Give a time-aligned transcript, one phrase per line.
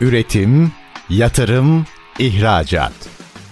[0.00, 0.72] Üretim,
[1.08, 1.86] yatırım,
[2.18, 2.92] ihracat.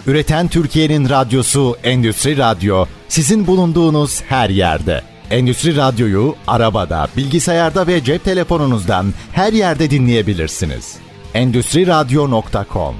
[0.07, 5.01] Üreten Türkiye'nin radyosu Endüstri Radyo sizin bulunduğunuz her yerde.
[5.31, 10.97] Endüstri Radyo'yu arabada, bilgisayarda ve cep telefonunuzdan her yerde dinleyebilirsiniz.
[11.33, 12.95] Endüstri Radyo.com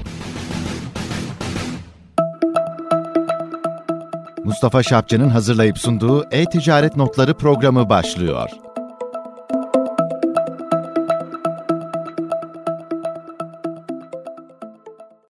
[4.44, 8.50] Mustafa Şapçı'nın hazırlayıp sunduğu E-Ticaret Notları programı başlıyor.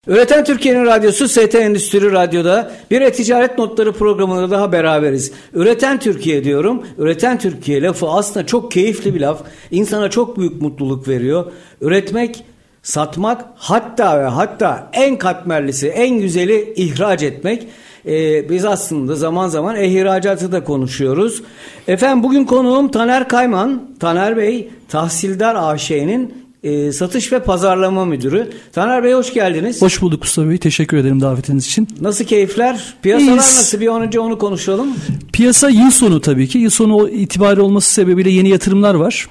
[0.06, 5.32] Üreten Türkiye'nin radyosu ST Endüstri Radyo'da bir e-ticaret notları programında daha beraberiz.
[5.54, 6.82] Üreten Türkiye diyorum.
[6.98, 9.42] Üreten Türkiye lafı aslında çok keyifli bir laf.
[9.70, 11.52] İnsana çok büyük mutluluk veriyor.
[11.80, 12.44] Üretmek,
[12.82, 17.68] satmak hatta ve hatta en katmerlisi, en güzeli ihraç etmek.
[18.06, 21.42] Ee, biz aslında zaman zaman ihracatı da konuşuyoruz.
[21.88, 23.90] Efendim bugün konuğum Taner Kayman.
[24.00, 28.50] Taner Bey Tahsildar AŞ'nin e, Satış ve Pazarlama Müdürü.
[28.72, 29.82] Taner Bey hoş geldiniz.
[29.82, 30.58] Hoş bulduk Mustafa Bey.
[30.58, 31.88] Teşekkür ederim davetiniz için.
[32.00, 32.94] Nasıl keyifler?
[33.02, 33.36] Piyasalar İyiyiz.
[33.36, 33.80] nasıl?
[33.80, 34.88] Bir an önce onu konuşalım.
[35.32, 36.58] Piyasa yıl sonu tabii ki.
[36.58, 39.28] Yıl sonu itibari olması sebebiyle yeni yatırımlar var.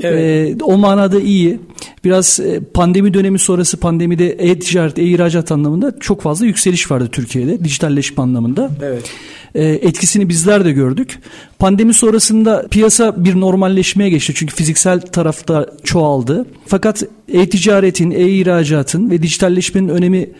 [0.00, 0.20] Evet.
[0.60, 1.60] Ee, o manada iyi.
[2.04, 7.64] Biraz e, pandemi dönemi sonrası pandemide e-ticaret, e-ihracat anlamında çok fazla yükseliş vardı Türkiye'de.
[7.64, 8.70] Dijitalleşme anlamında.
[8.82, 9.10] Evet.
[9.54, 11.18] Ee, etkisini bizler de gördük.
[11.58, 14.32] Pandemi sonrasında piyasa bir normalleşmeye geçti.
[14.36, 16.46] Çünkü fiziksel tarafta çoğaldı.
[16.66, 17.02] Fakat
[17.32, 20.30] e-ticaretin, e-ihracatın ve dijitalleşmenin önemi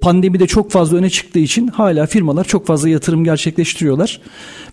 [0.00, 4.20] pandemide çok fazla öne çıktığı için hala firmalar çok fazla yatırım gerçekleştiriyorlar.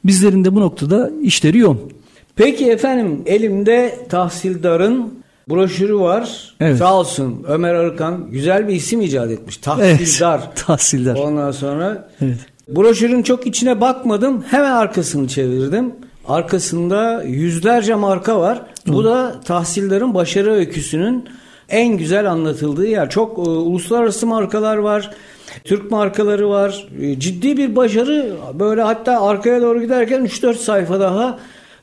[0.05, 1.79] Bizlerin de bu noktada işleri yoğun.
[2.35, 5.13] Peki efendim elimde tahsildarın
[5.49, 6.55] broşürü var.
[6.59, 6.77] Evet.
[6.77, 9.57] Sağ olsun Ömer Arıkan güzel bir isim icat etmiş.
[9.57, 10.39] Tahsildar.
[10.39, 11.15] Evet, tahsildar.
[11.15, 12.37] Ondan sonra evet.
[12.67, 14.43] Broşürün çok içine bakmadım.
[14.49, 15.93] Hemen arkasını çevirdim.
[16.27, 18.57] Arkasında yüzlerce marka var.
[18.87, 18.93] Hı.
[18.93, 21.29] Bu da tahsildarın başarı öyküsünün
[21.69, 23.09] en güzel anlatıldığı yer.
[23.09, 25.11] Çok e, uluslararası markalar var.
[25.63, 26.87] Türk markaları var.
[27.01, 28.35] E, ciddi bir başarı.
[28.53, 31.39] Böyle hatta arkaya doğru giderken 3-4 sayfa daha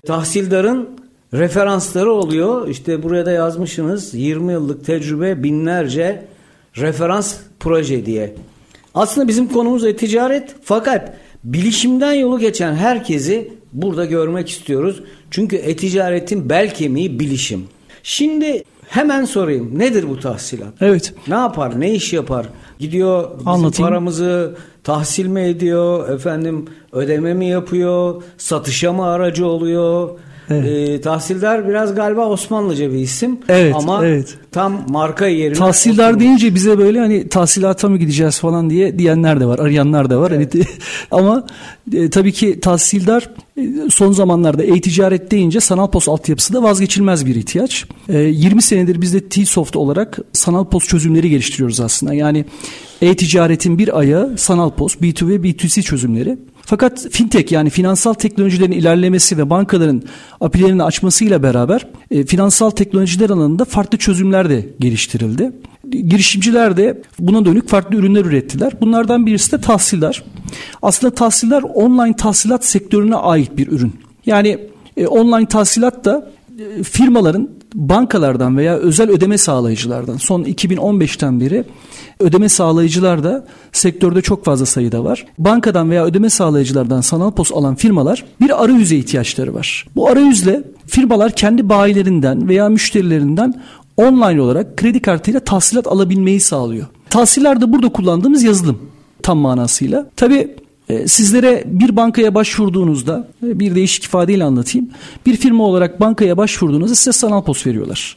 [0.06, 0.88] tahsildarın
[1.34, 2.68] referansları oluyor.
[2.68, 6.24] İşte buraya da yazmışsınız 20 yıllık tecrübe binlerce
[6.76, 8.34] referans proje diye.
[8.94, 11.12] Aslında bizim konumuz e-ticaret fakat
[11.44, 15.02] bilişimden yolu geçen herkesi burada görmek istiyoruz.
[15.30, 17.64] Çünkü e-ticaretin bel kemiği bilişim.
[18.02, 20.74] Şimdi hemen sorayım nedir bu tahsilat?
[20.80, 21.14] Evet.
[21.28, 21.80] Ne yapar?
[21.80, 22.46] Ne iş yapar?
[22.78, 23.90] Gidiyor bizim Anlatayım.
[23.90, 26.08] paramızı tahsil mi ediyor?
[26.08, 28.22] Efendim ödeme mi yapıyor?
[28.38, 30.10] Satışa mı aracı oluyor?
[30.50, 30.90] Evet.
[30.90, 34.34] E, tahsildar biraz galiba Osmanlıca bir isim evet, ama evet.
[34.52, 36.24] tam marka yerine Tahsildar oturmuş.
[36.24, 40.30] deyince bize böyle hani tahsilata mı gideceğiz falan diye diyenler de var, arayanlar da var.
[40.30, 40.54] Evet.
[40.54, 40.64] Hani,
[41.10, 41.46] ama
[41.92, 47.34] e, tabii ki tahsildar e, son zamanlarda e-ticaret deyince sanal post altyapısı da vazgeçilmez bir
[47.34, 47.86] ihtiyaç.
[48.08, 52.14] E, 20 senedir biz de T-Soft olarak sanal post çözümleri geliştiriyoruz aslında.
[52.14, 52.44] Yani
[53.02, 56.38] e-ticaretin bir ayağı sanal post, B2B, B2C çözümleri.
[56.66, 60.02] Fakat fintech yani finansal teknolojilerin ilerlemesi ve bankaların
[60.40, 65.52] apilerini açmasıyla beraber e, finansal teknolojiler alanında farklı çözümler de geliştirildi.
[65.90, 68.72] Girişimciler de buna dönük farklı ürünler ürettiler.
[68.80, 70.22] Bunlardan birisi de tahsiller.
[70.82, 73.92] Aslında tahsiller online tahsilat sektörüne ait bir ürün.
[74.26, 74.58] Yani
[74.96, 81.64] e, online tahsilat da e, firmaların bankalardan veya özel ödeme sağlayıcılardan son 2015'ten beri
[82.20, 85.26] ödeme sağlayıcılar da sektörde çok fazla sayıda var.
[85.38, 89.86] Bankadan veya ödeme sağlayıcılardan sanal pos alan firmalar bir arayüze ihtiyaçları var.
[89.96, 93.62] Bu arayüzle firmalar kendi bayilerinden veya müşterilerinden
[93.96, 96.86] online olarak kredi kartıyla tahsilat alabilmeyi sağlıyor.
[97.10, 98.78] Tahsiller de burada kullandığımız yazılım
[99.22, 100.06] tam manasıyla.
[100.16, 100.56] Tabi
[100.88, 104.90] e, Sizlere bir bankaya başvurduğunuzda e, bir değişik ifadeyle anlatayım.
[105.26, 108.16] Bir firma olarak bankaya başvurduğunuzda size sanal pos veriyorlar.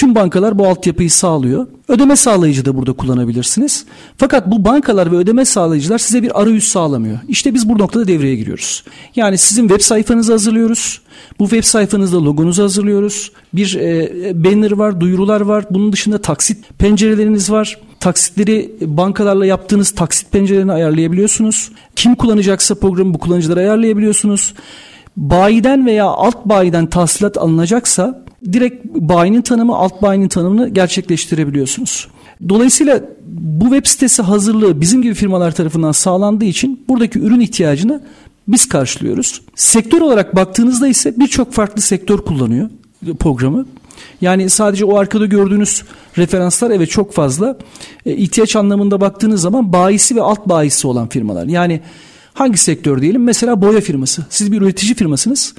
[0.00, 1.66] Tüm bankalar bu altyapıyı sağlıyor.
[1.88, 3.84] Ödeme sağlayıcı da burada kullanabilirsiniz.
[4.16, 7.18] Fakat bu bankalar ve ödeme sağlayıcılar size bir arayüz sağlamıyor.
[7.28, 8.84] İşte biz bu noktada devreye giriyoruz.
[9.16, 11.00] Yani sizin web sayfanızı hazırlıyoruz.
[11.38, 13.32] Bu web sayfanızda logonuzu hazırlıyoruz.
[13.54, 15.64] Bir e, banner var, duyurular var.
[15.70, 17.78] Bunun dışında taksit pencereleriniz var.
[18.00, 21.72] Taksitleri bankalarla yaptığınız taksit pencerelerini ayarlayabiliyorsunuz.
[21.96, 24.54] Kim kullanacaksa programı bu kullanıcılara ayarlayabiliyorsunuz.
[25.16, 28.22] Bayiden veya alt bayiden tahsilat alınacaksa
[28.52, 32.08] direkt bayinin tanımı, alt bayinin tanımını gerçekleştirebiliyorsunuz.
[32.48, 38.00] Dolayısıyla bu web sitesi hazırlığı bizim gibi firmalar tarafından sağlandığı için buradaki ürün ihtiyacını
[38.48, 39.42] biz karşılıyoruz.
[39.54, 42.70] Sektör olarak baktığınızda ise birçok farklı sektör kullanıyor
[43.20, 43.66] programı.
[44.20, 45.82] Yani sadece o arkada gördüğünüz
[46.18, 47.58] referanslar evet çok fazla.
[48.06, 51.46] E, ihtiyaç anlamında baktığınız zaman bayisi ve alt bayisi olan firmalar.
[51.46, 51.80] Yani
[52.40, 53.22] hangi sektör diyelim?
[53.22, 54.26] Mesela boya firması.
[54.30, 55.54] Siz bir üretici firmasınız.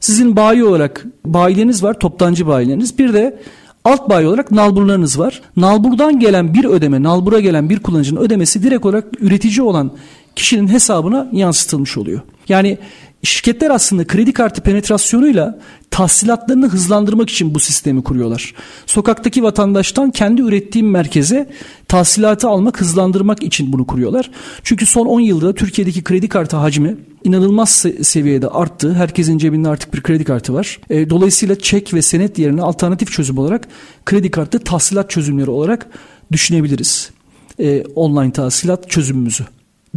[0.00, 2.98] Sizin bayi olarak bayileriniz var, toptancı bayileriniz.
[2.98, 3.38] Bir de
[3.84, 5.42] alt bayi olarak nalburlarınız var.
[5.56, 9.90] Nalburdan gelen bir ödeme, nalbura gelen bir kullanıcının ödemesi direkt olarak üretici olan
[10.36, 12.20] kişinin hesabına yansıtılmış oluyor.
[12.48, 12.78] Yani
[13.26, 15.58] şirketler aslında kredi kartı penetrasyonuyla
[15.90, 18.54] tahsilatlarını hızlandırmak için bu sistemi kuruyorlar.
[18.86, 21.50] Sokaktaki vatandaştan kendi ürettiğim merkeze
[21.88, 24.30] tahsilatı almak, hızlandırmak için bunu kuruyorlar.
[24.62, 28.94] Çünkü son 10 yılda Türkiye'deki kredi kartı hacmi inanılmaz seviyede arttı.
[28.94, 30.80] Herkesin cebinde artık bir kredi kartı var.
[30.90, 33.68] E, dolayısıyla çek ve senet yerine alternatif çözüm olarak
[34.06, 35.86] kredi kartı tahsilat çözümleri olarak
[36.32, 37.10] düşünebiliriz.
[37.58, 39.44] E, online tahsilat çözümümüzü.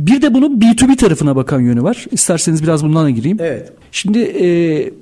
[0.06, 2.06] Bir de bunun B2B tarafına bakan yönü var.
[2.12, 3.38] İsterseniz biraz bundan da gireyim.
[3.42, 3.74] Evet.
[3.92, 4.48] Şimdi e,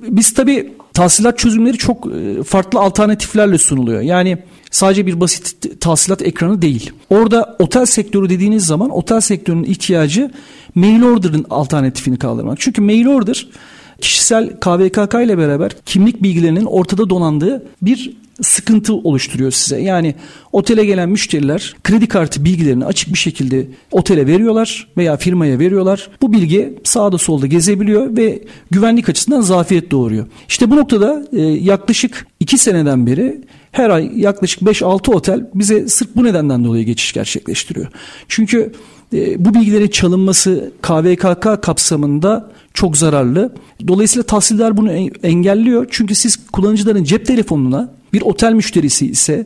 [0.08, 4.02] biz tabii tahsilat çözümleri çok e, farklı alternatiflerle sunuluyor.
[4.02, 4.38] Yani
[4.72, 6.92] sadece bir basit tahsilat ekranı değil.
[7.10, 10.32] Orada otel sektörü dediğiniz zaman otel sektörünün ihtiyacı
[10.76, 12.60] mail order'ın alternatifini kaldırmak.
[12.60, 13.48] Çünkü mail order
[14.02, 19.82] kişisel KVKK ile beraber kimlik bilgilerinin ortada donandığı bir sıkıntı oluşturuyor size.
[19.82, 20.16] Yani
[20.52, 26.10] otele gelen müşteriler kredi kartı bilgilerini açık bir şekilde otele veriyorlar veya firmaya veriyorlar.
[26.22, 30.28] Bu bilgi sağda solda gezebiliyor ve güvenlik açısından zafiyet doğuruyor.
[30.48, 33.42] İşte bu noktada e, yaklaşık 2 seneden beri
[33.72, 37.88] her ay yaklaşık 5-6 otel bize sırf bu nedenden dolayı geçiş gerçekleştiriyor.
[38.28, 38.72] Çünkü
[39.14, 43.54] e, bu bilgilerin çalınması KVKK kapsamında çok zararlı.
[43.88, 44.92] Dolayısıyla tahsiller bunu
[45.24, 45.88] engelliyor.
[45.92, 49.46] Çünkü siz kullanıcıların cep telefonuna bir otel müşterisi ise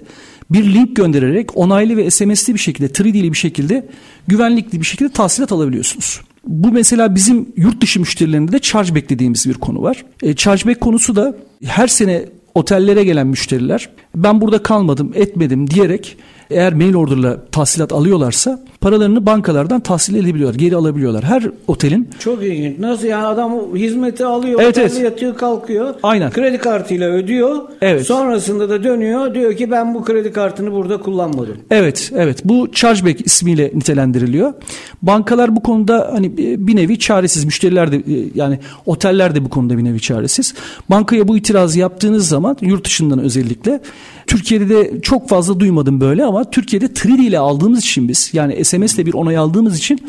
[0.50, 3.88] bir link göndererek onaylı ve SMS'li bir şekilde 3D'li bir şekilde
[4.28, 6.22] güvenlikli bir şekilde tahsilat alabiliyorsunuz.
[6.48, 10.06] Bu mesela bizim yurt dışı müşterilerinde de chargeback dediğimiz bir konu var.
[10.24, 11.36] E, chargeback konusu da
[11.66, 12.26] her sene
[12.56, 16.18] otellere gelen müşteriler ben burada kalmadım etmedim diyerek
[16.52, 21.24] eğer mail order'la tahsilat alıyorlarsa paralarını bankalardan tahsil edebiliyorlar, geri alabiliyorlar.
[21.24, 22.80] Her otelin Çok ilginç.
[22.80, 25.00] Nasıl yani adam hizmeti alıyor, evet, evet.
[25.00, 25.96] yatıyor, kalkıyor.
[26.04, 26.32] Aynen.
[26.32, 27.62] Kredi kartıyla ödüyor.
[27.82, 28.06] Evet.
[28.06, 31.58] Sonrasında da dönüyor, diyor ki ben bu kredi kartını burada kullanmadım.
[31.72, 32.46] Evet, evet.
[32.46, 34.54] Bu chargeback ismiyle nitelendiriliyor.
[35.02, 37.46] Bankalar bu konuda hani bir nevi çaresiz.
[37.46, 38.04] Müşteriler de
[38.36, 40.54] yani oteller de bu konuda bir nevi çaresiz.
[40.90, 43.82] Bankaya bu itirazı yaptığınız zaman yurt dışından özellikle
[44.28, 48.96] Türkiye'de de çok fazla duymadım böyle ama Türkiye'de 3D ile aldığımız için biz yani SMS
[48.96, 50.00] ile bir onay aldığımız için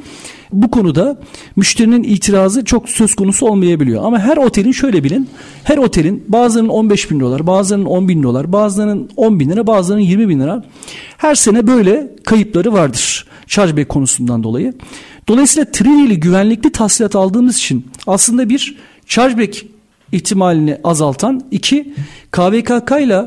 [0.52, 1.20] bu konuda
[1.56, 4.04] müşterinin itirazı çok söz konusu olmayabiliyor.
[4.04, 5.28] Ama her otelin şöyle bilin
[5.64, 10.04] her otelin bazılarının 15 bin dolar bazılarının 10 bin dolar bazılarının 10 bin lira bazılarının
[10.04, 10.64] 20 bin lira
[11.16, 14.74] her sene böyle kayıpları vardır chargeback konusundan dolayı.
[15.28, 19.64] Dolayısıyla 3D ile güvenlikli tahsilat aldığımız için aslında bir chargeback
[20.12, 21.94] ihtimalini azaltan iki
[22.30, 23.22] KVKK ile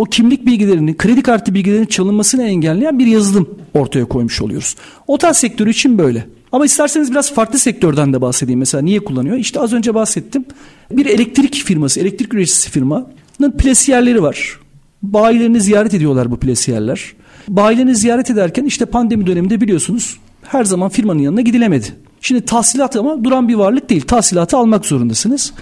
[0.00, 4.76] o kimlik bilgilerini, kredi kartı bilgilerinin çalınmasını engelleyen bir yazılım ortaya koymuş oluyoruz.
[5.06, 6.26] Otel sektörü için böyle.
[6.52, 8.58] Ama isterseniz biraz farklı sektörden de bahsedeyim.
[8.58, 9.36] Mesela niye kullanıyor?
[9.36, 10.44] İşte az önce bahsettim.
[10.90, 14.60] Bir elektrik firması, elektrik üreticisi firmanın plesiyerleri var.
[15.02, 17.12] Bayilerini ziyaret ediyorlar bu plesiyerler.
[17.48, 21.86] Bayilerini ziyaret ederken işte pandemi döneminde biliyorsunuz her zaman firmanın yanına gidilemedi.
[22.20, 24.02] Şimdi tahsilat ama duran bir varlık değil.
[24.02, 25.52] Tahsilatı almak zorundasınız.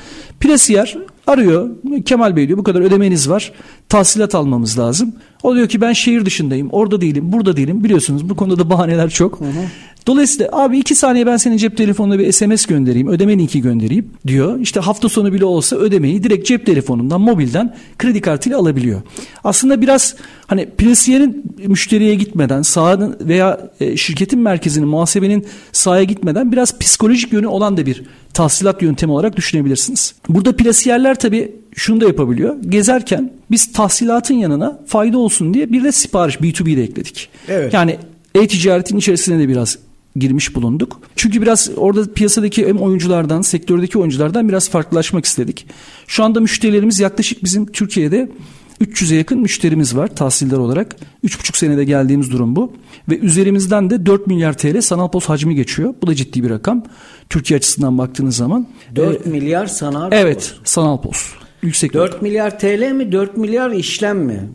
[0.41, 0.99] Plesiyer
[1.29, 1.71] arıyor.
[2.05, 3.53] Kemal Bey diyor bu kadar ödemeniz var.
[3.89, 5.15] Tahsilat almamız lazım.
[5.43, 6.69] O diyor ki ben şehir dışındayım.
[6.71, 7.33] Orada değilim.
[7.33, 7.85] Burada değilim.
[7.85, 9.41] Biliyorsunuz bu konuda da bahaneler çok.
[9.41, 9.65] Hı hı.
[10.07, 13.09] Dolayısıyla abi iki saniye ben senin cep telefonuna bir SMS göndereyim.
[13.09, 14.61] Ödeme linki göndereyim diyor.
[14.61, 19.03] İşte hafta sonu bile olsa ödemeyi direkt cep telefonundan mobilden kredi kartıyla alabiliyor.
[19.45, 20.15] Aslında biraz
[20.47, 27.47] hani plasiyerin müşteriye gitmeden sahanın veya e, şirketin merkezinin muhasebenin sahaya gitmeden biraz psikolojik yönü
[27.47, 28.03] olan da bir
[28.39, 30.15] tahsilat yöntemi olarak düşünebilirsiniz.
[30.29, 32.57] Burada plasiyerler tabii şunu da yapabiliyor.
[32.69, 37.29] Gezerken biz tahsilatın yanına fayda olsun diye bir de sipariş B2B de ekledik.
[37.49, 37.75] Evet.
[37.75, 37.99] Yani
[38.35, 39.79] e-ticaretin içerisine de biraz
[40.17, 41.01] girmiş bulunduk.
[41.17, 45.67] Çünkü biraz orada piyasadaki hem oyunculardan, sektördeki oyunculardan biraz farklılaşmak istedik.
[46.07, 48.29] Şu anda müşterilerimiz yaklaşık bizim Türkiye'de
[48.81, 50.97] 300'e yakın müşterimiz var tahsiller olarak.
[51.25, 52.73] 3,5 senede geldiğimiz durum bu.
[53.09, 55.95] Ve üzerimizden de 4 milyar TL sanal pos hacmi geçiyor.
[56.03, 56.85] Bu da ciddi bir rakam.
[57.31, 58.67] Türkiye açısından baktığınız zaman.
[58.97, 60.49] 4 ee, milyar sanal evet, pos.
[60.51, 61.33] Evet sanal pos.
[61.63, 62.23] Yüksek 4 rakam.
[62.23, 64.49] milyar TL mi 4 milyar işlem mi?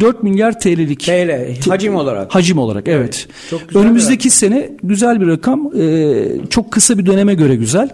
[0.00, 2.34] 4 milyar TL'lik TL hacim olarak.
[2.34, 3.28] Hacim olarak evet.
[3.52, 3.76] evet.
[3.76, 5.70] Önümüzdeki sene güzel bir rakam.
[5.76, 7.88] Ee, çok kısa bir döneme göre güzel.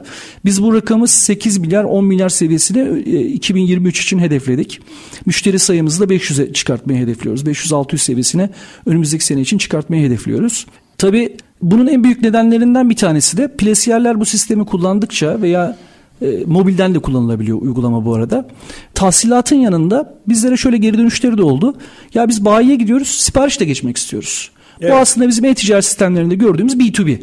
[0.45, 4.81] Biz bu rakamı 8 milyar 10 milyar seviyesine e, 2023 için hedefledik.
[5.27, 7.45] Müşteri sayımızı da 500'e çıkartmayı hedefliyoruz.
[7.45, 8.51] 500-600 seviyesine
[8.87, 10.67] önümüzdeki sene için çıkartmayı hedefliyoruz.
[10.99, 15.77] Tabii bunun en büyük nedenlerinden bir tanesi de plesiyerler bu sistemi kullandıkça veya
[16.23, 18.49] e, mobilden de kullanılabiliyor uygulama bu arada.
[18.95, 21.75] Tahsilatın yanında bizlere şöyle geri dönüşleri de oldu.
[22.15, 24.51] Ya biz bayiye gidiyoruz, sipariş de geçmek istiyoruz.
[24.81, 24.93] Evet.
[24.93, 27.21] Bu aslında bizim e-ticaret sistemlerinde gördüğümüz B2B.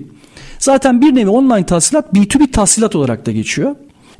[0.60, 3.76] Zaten bir nevi online tahsilat B2B tahsilat olarak da geçiyor.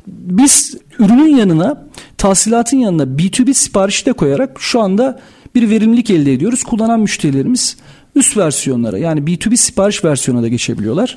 [0.06, 1.84] Biz ürünün yanına
[2.18, 5.20] tahsilatın yanına B2B siparişi de koyarak şu anda
[5.54, 6.62] bir verimlilik elde ediyoruz.
[6.62, 7.76] Kullanan müşterilerimiz
[8.14, 11.16] üst versiyonlara yani B2B sipariş versiyona da geçebiliyorlar.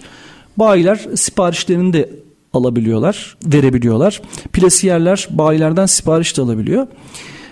[0.57, 2.09] Bayiler siparişlerini de
[2.57, 4.21] alabiliyorlar, verebiliyorlar.
[4.53, 6.87] Plasiyerler bayilerden sipariş de alabiliyor.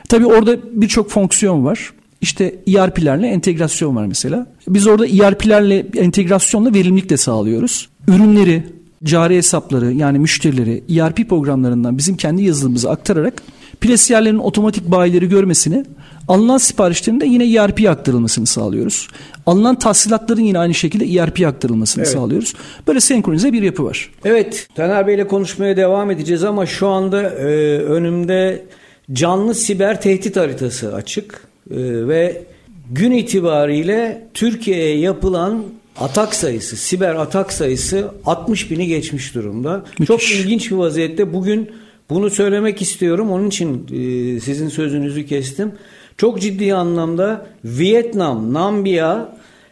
[0.10, 1.92] Tabii orada birçok fonksiyon var.
[2.22, 4.48] İşte ERP'lerle entegrasyon var mesela.
[4.68, 7.90] Biz orada ERP'lerle entegrasyonla verimlilik de sağlıyoruz.
[8.08, 8.64] Ürünleri,
[9.04, 13.44] cari hesapları yani müşterileri ERP programlarından bizim kendi yazılımımıza aktararak
[13.82, 15.86] plasiyerlerin otomatik bayileri görmesini
[16.28, 19.08] alınan siparişlerin de yine ERP'ye aktarılmasını sağlıyoruz.
[19.46, 22.14] Alınan tahsilatların yine aynı şekilde ERP'ye aktarılmasını evet.
[22.14, 22.54] sağlıyoruz.
[22.88, 24.12] Böyle senkronize bir yapı var.
[24.26, 27.46] Evet Taner Bey ile konuşmaya devam edeceğiz ama şu anda e,
[27.80, 28.66] önümde
[29.14, 31.42] canlı siber tehdit haritası açık
[31.72, 31.78] e,
[32.08, 32.44] ve
[32.92, 35.64] gün itibariyle Türkiye'ye yapılan
[36.00, 39.84] atak sayısı, siber atak sayısı 60 bini geçmiş durumda.
[40.00, 40.08] Müthiş.
[40.08, 41.34] Çok ilginç bir vaziyette.
[41.34, 41.72] Bugün
[42.10, 43.32] bunu söylemek istiyorum.
[43.32, 45.72] Onun için e, sizin sözünüzü kestim.
[46.18, 49.30] Çok ciddi anlamda Vietnam, Namibya,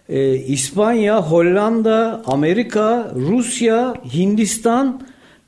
[0.10, 5.02] e, İspanya, Hollanda, Amerika, Rusya, Hindistan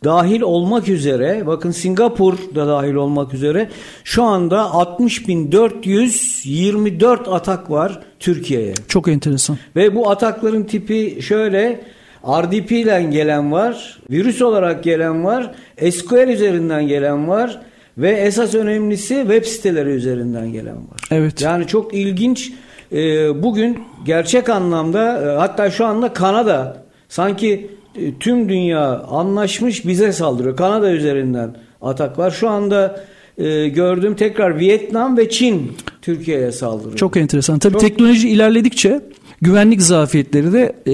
[0.04, 3.70] dahil olmak üzere bakın Singapur da dahil olmak üzere
[4.04, 8.74] şu anda 60.424 atak var Türkiye'ye.
[8.88, 9.58] Çok enteresan.
[9.76, 11.82] Ve bu atakların tipi şöyle
[12.28, 15.52] RDP ile gelen var, virüs olarak gelen var,
[15.92, 17.62] SQL üzerinden gelen var
[17.98, 21.02] ve esas önemlisi web siteleri üzerinden gelen var.
[21.12, 21.42] Evet.
[21.42, 22.52] Yani çok ilginç.
[22.92, 30.12] Ee, bugün gerçek anlamda e, hatta şu anda Kanada sanki e, tüm dünya anlaşmış bize
[30.12, 30.58] saldırıyor.
[30.58, 32.32] Kanada üzerinden atak var.
[32.32, 33.04] Şu anda
[33.38, 35.72] e, gördüğüm tekrar Vietnam ve Çin
[36.02, 36.96] Türkiye'ye saldırıyor.
[36.96, 37.60] Çok enteresan.
[37.60, 37.82] Tabii Çok...
[37.82, 39.02] teknoloji ilerledikçe
[39.46, 40.92] güvenlik zafiyetleri de e,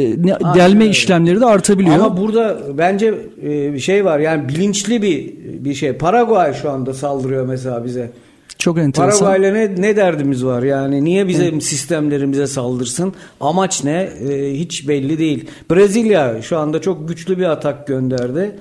[0.56, 0.96] delme evet.
[0.96, 1.96] işlemleri de artabiliyor.
[1.96, 4.20] Ama burada bence e, bir şey var.
[4.20, 5.34] Yani bilinçli bir
[5.66, 5.94] bir şey.
[5.94, 8.12] Paraguay şu anda saldırıyor mesela bize.
[8.58, 9.20] Çok enteresan.
[9.20, 11.64] Paraguay'la ne, ne derdimiz var yani niye bizim evet.
[11.64, 13.14] sistemlerimize saldırsın?
[13.40, 14.10] Amaç ne?
[14.30, 15.46] Ee, hiç belli değil.
[15.72, 18.52] Brezilya şu anda çok güçlü bir atak gönderdi.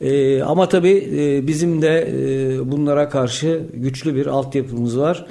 [0.00, 5.26] Ee, ama tabii e, bizim de e, bunlara karşı güçlü bir altyapımız var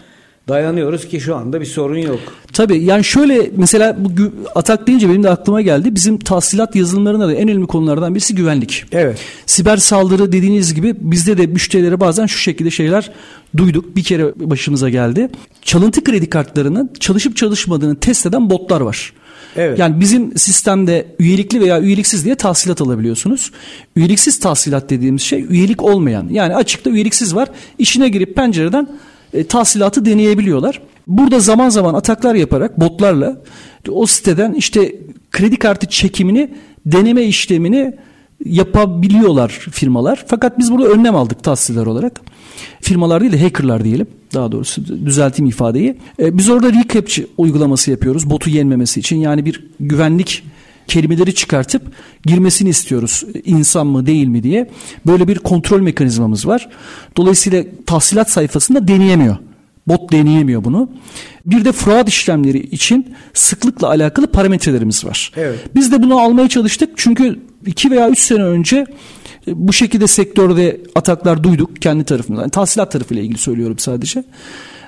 [0.47, 2.19] dayanıyoruz ki şu anda bir sorun yok.
[2.53, 4.09] Tabii yani şöyle mesela bu
[4.55, 5.95] atak deyince benim de aklıma geldi.
[5.95, 8.85] Bizim tahsilat yazılımlarında da en önemli konulardan birisi güvenlik.
[8.91, 9.19] Evet.
[9.45, 13.11] Siber saldırı dediğiniz gibi bizde de müşterilere bazen şu şekilde şeyler
[13.57, 13.95] duyduk.
[13.95, 15.29] Bir kere başımıza geldi.
[15.61, 19.13] Çalıntı kredi kartlarının çalışıp çalışmadığını test eden botlar var.
[19.55, 19.79] Evet.
[19.79, 23.51] Yani bizim sistemde üyelikli veya üyeliksiz diye tahsilat alabiliyorsunuz.
[23.95, 26.27] Üyeliksiz tahsilat dediğimiz şey üyelik olmayan.
[26.31, 27.49] Yani açıkta üyeliksiz var.
[27.77, 28.87] İşine girip pencereden
[29.33, 30.81] e, tahsilatı deneyebiliyorlar.
[31.07, 33.41] Burada zaman zaman ataklar yaparak botlarla
[33.89, 34.95] o siteden işte
[35.31, 36.49] kredi kartı çekimini
[36.85, 37.93] deneme işlemini
[38.45, 40.23] yapabiliyorlar firmalar.
[40.27, 42.21] Fakat biz burada önlem aldık tahsiller olarak.
[42.81, 44.07] Firmalar değil de hackerlar diyelim.
[44.33, 45.97] Daha doğrusu düzelteyim ifadeyi.
[46.19, 49.17] E, biz orada recapture uygulaması yapıyoruz botu yenmemesi için.
[49.17, 50.43] Yani bir güvenlik
[50.87, 51.81] kelimeleri çıkartıp
[52.25, 53.23] girmesini istiyoruz.
[53.45, 54.69] İnsan mı değil mi diye.
[55.05, 56.69] Böyle bir kontrol mekanizmamız var.
[57.17, 59.37] Dolayısıyla tahsilat sayfasında deneyemiyor.
[59.87, 60.89] Bot deneyemiyor bunu.
[61.45, 65.31] Bir de fraud işlemleri için sıklıkla alakalı parametrelerimiz var.
[65.35, 65.59] Evet.
[65.75, 66.89] Biz de bunu almaya çalıştık.
[66.95, 68.85] Çünkü 2 veya 3 sene önce
[69.47, 72.43] e, bu şekilde sektörde ataklar duyduk kendi tarafımızdan.
[72.43, 74.23] Yani tahsilat tarafıyla ilgili söylüyorum sadece.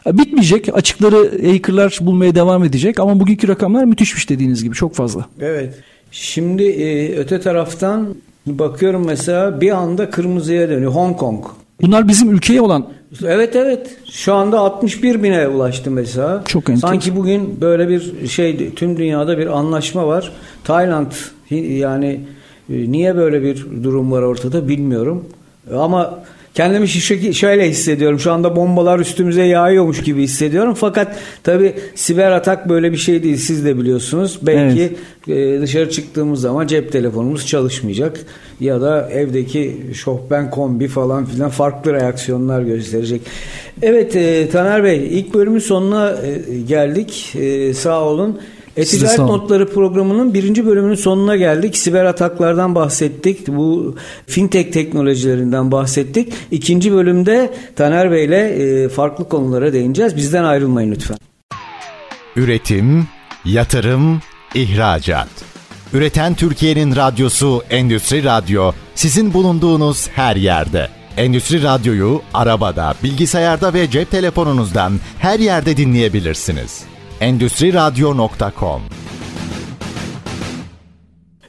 [0.05, 0.69] Bitmeyecek.
[0.73, 5.25] Açıkları hackerlar bulmaya devam edecek ama bugünkü rakamlar müthişmiş dediğiniz gibi çok fazla.
[5.41, 5.73] Evet.
[6.11, 11.45] Şimdi e, öte taraftan bakıyorum mesela bir anda kırmızıya dönüyor Hong Kong.
[11.81, 12.87] Bunlar bizim ülkeye olan
[13.25, 13.97] Evet evet.
[14.11, 16.43] Şu anda 61 bine ulaştı mesela.
[16.45, 16.87] Çok enteresan.
[16.87, 20.31] Sanki bugün böyle bir şey tüm dünyada bir anlaşma var.
[20.63, 21.11] Tayland
[21.49, 22.19] yani
[22.69, 25.25] e, niye böyle bir durum var ortada bilmiyorum.
[25.75, 26.87] Ama Kendimi
[27.33, 28.19] şöyle hissediyorum.
[28.19, 30.73] Şu anda bombalar üstümüze yağıyormuş gibi hissediyorum.
[30.73, 33.37] Fakat tabi siber atak böyle bir şey değil.
[33.37, 34.39] Siz de biliyorsunuz.
[34.41, 34.95] Belki
[35.27, 35.61] evet.
[35.61, 38.19] dışarı çıktığımız zaman cep telefonumuz çalışmayacak.
[38.59, 43.21] Ya da evdeki şofben kombi falan filan farklı reaksiyonlar gösterecek.
[43.81, 47.35] Evet e, Taner Bey ilk bölümün sonuna e, geldik.
[47.35, 48.39] E, sağ olun.
[48.77, 51.77] E-Ticaret Notları programının birinci bölümünün sonuna geldik.
[51.77, 53.47] Siber ataklardan bahsettik.
[53.47, 53.95] Bu
[54.27, 56.33] fintech teknolojilerinden bahsettik.
[56.51, 60.15] İkinci bölümde Taner Bey ile e, farklı konulara değineceğiz.
[60.15, 61.17] Bizden ayrılmayın lütfen.
[62.35, 63.07] Üretim,
[63.45, 64.21] yatırım,
[64.55, 65.29] ihracat.
[65.93, 70.87] Üreten Türkiye'nin radyosu Endüstri Radyo sizin bulunduğunuz her yerde.
[71.17, 76.92] Endüstri Radyo'yu arabada, bilgisayarda ve cep telefonunuzdan her yerde dinleyebilirsiniz
[77.23, 78.81] endüstriradyo.com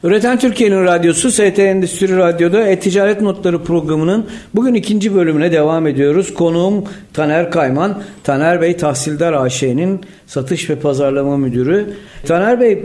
[0.02, 6.34] Üreten Türkiye'nin radyosu ST Endüstri Radyo'da E-Ticaret Notları programının bugün ikinci bölümüne devam ediyoruz.
[6.34, 8.02] Konuğum Taner Kayman.
[8.24, 11.94] Taner Bey Tahsildar AŞ'nin satış ve pazarlama müdürü.
[12.26, 12.82] Taner Bey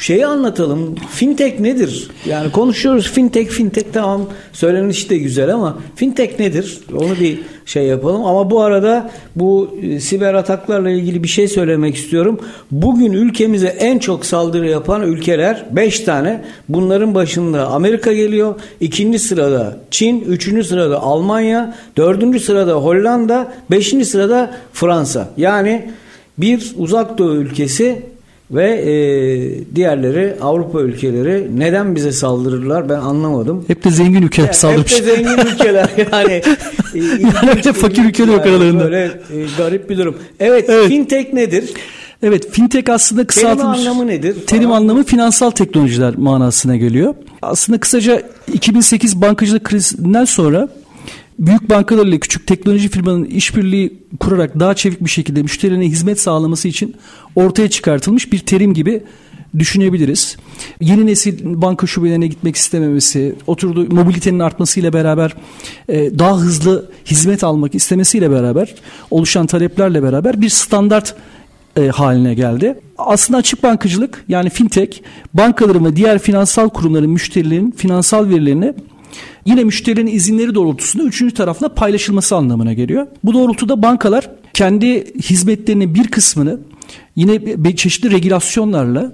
[0.00, 0.94] şeyi anlatalım.
[1.10, 2.10] Fintech nedir?
[2.26, 6.78] Yani konuşuyoruz fintech fintech tamam söylenişi de güzel ama fintech nedir?
[6.94, 8.24] Onu bir şey yapalım.
[8.24, 12.40] Ama bu arada bu e, siber ataklarla ilgili bir şey söylemek istiyorum.
[12.70, 16.44] Bugün ülkemize en çok saldırı yapan ülkeler 5 tane.
[16.68, 18.54] Bunların başında Amerika geliyor.
[18.80, 25.28] ikinci sırada Çin, üçüncü sırada Almanya, dördüncü sırada Hollanda, beşinci sırada Fransa.
[25.36, 25.90] Yani
[26.38, 28.02] bir uzak doğu ülkesi
[28.50, 33.64] ve e, diğerleri Avrupa ülkeleri neden bize saldırırlar ben anlamadım.
[33.66, 34.98] Hep de zengin ülkeler yani saldırmış.
[34.98, 36.42] Hep de zengin ülkeler yani.
[36.94, 38.84] yani de fakir ülkeler yok aralarında.
[38.84, 40.16] Böyle e, garip bir durum.
[40.40, 41.70] Evet, evet fintech nedir?
[42.22, 43.78] Evet fintech aslında kısaltılmış.
[43.78, 44.36] Terim anlamı nedir?
[44.46, 44.76] Terim falan.
[44.76, 47.14] anlamı finansal teknolojiler manasına geliyor.
[47.42, 50.68] Aslında kısaca 2008 bankacılık krizinden sonra
[51.40, 56.96] büyük bankalarla küçük teknoloji firmanın işbirliği kurarak daha çevik bir şekilde müşterilerine hizmet sağlaması için
[57.34, 59.02] ortaya çıkartılmış bir terim gibi
[59.58, 60.36] düşünebiliriz.
[60.80, 65.34] Yeni nesil banka şubelerine gitmek istememesi, oturduğu mobilitenin artmasıyla beraber
[65.88, 68.74] e, daha hızlı hizmet almak istemesiyle beraber
[69.10, 71.14] oluşan taleplerle beraber bir standart
[71.76, 72.80] e, haline geldi.
[72.98, 75.00] Aslında açık bankacılık yani fintech
[75.34, 78.74] bankaların ve diğer finansal kurumların müşterilerin finansal verilerini
[79.46, 83.06] yine müşterilerin izinleri doğrultusunda üçüncü tarafla paylaşılması anlamına geliyor.
[83.24, 86.58] Bu doğrultuda bankalar kendi hizmetlerinin bir kısmını
[87.16, 89.12] yine çeşitli regülasyonlarla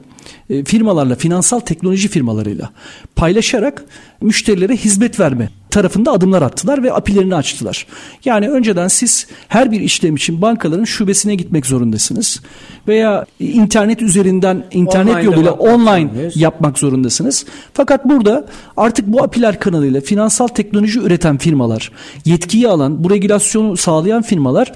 [0.51, 2.71] e, firmalarla, finansal teknoloji firmalarıyla
[3.17, 3.85] paylaşarak
[4.21, 7.87] müşterilere hizmet verme tarafında adımlar attılar ve apilerini açtılar.
[8.25, 12.41] Yani önceden siz her bir işlem için bankaların şubesine gitmek zorundasınız
[12.89, 17.47] veya internet üzerinden internet online yoluyla online yapmak zorundasınız.
[17.73, 21.93] Fakat burada artık bu apiler kanalıyla finansal teknoloji üreten firmalar,
[22.25, 24.73] yetkiyi alan, bu regülasyonu sağlayan firmalar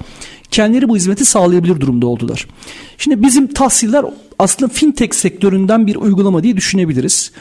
[0.51, 2.47] kendileri bu hizmeti sağlayabilir durumda oldular.
[2.97, 4.05] Şimdi bizim tahsiller
[4.39, 7.31] aslında fintech sektöründen bir uygulama diye düşünebiliriz.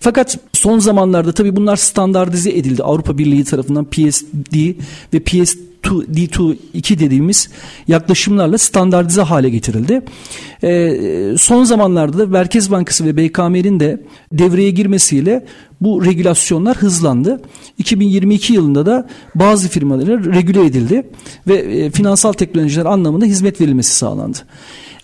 [0.00, 2.82] Fakat son zamanlarda tabii bunlar standartize edildi.
[2.82, 4.74] Avrupa Birliği tarafından PSD
[5.14, 5.56] ve PS
[5.94, 7.48] D2 2 dediğimiz
[7.88, 10.02] yaklaşımlarla standartize hale getirildi.
[10.62, 10.92] E,
[11.38, 15.46] son zamanlarda da Merkez Bankası ve BKM'nin de devreye girmesiyle
[15.80, 17.40] bu regülasyonlar hızlandı.
[17.78, 21.06] 2022 yılında da bazı firmalara regüle edildi
[21.48, 24.38] ve e, finansal teknolojiler anlamında hizmet verilmesi sağlandı.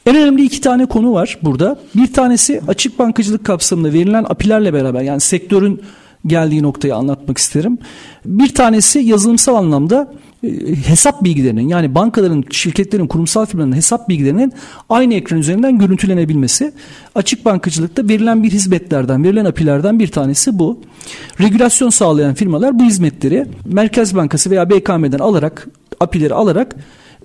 [0.07, 1.79] En önemli iki tane konu var burada.
[1.95, 5.81] Bir tanesi açık bankacılık kapsamında verilen apilerle beraber yani sektörün
[6.27, 7.79] geldiği noktayı anlatmak isterim.
[8.25, 10.13] Bir tanesi yazılımsal anlamda
[10.45, 14.53] e, hesap bilgilerinin yani bankaların, şirketlerin, kurumsal firmaların hesap bilgilerinin
[14.89, 16.73] aynı ekran üzerinden görüntülenebilmesi.
[17.15, 20.81] Açık bankacılıkta verilen bir hizmetlerden, verilen apilerden bir tanesi bu.
[21.41, 25.69] Regülasyon sağlayan firmalar bu hizmetleri Merkez Bankası veya BKM'den alarak,
[26.01, 26.77] apileri alarak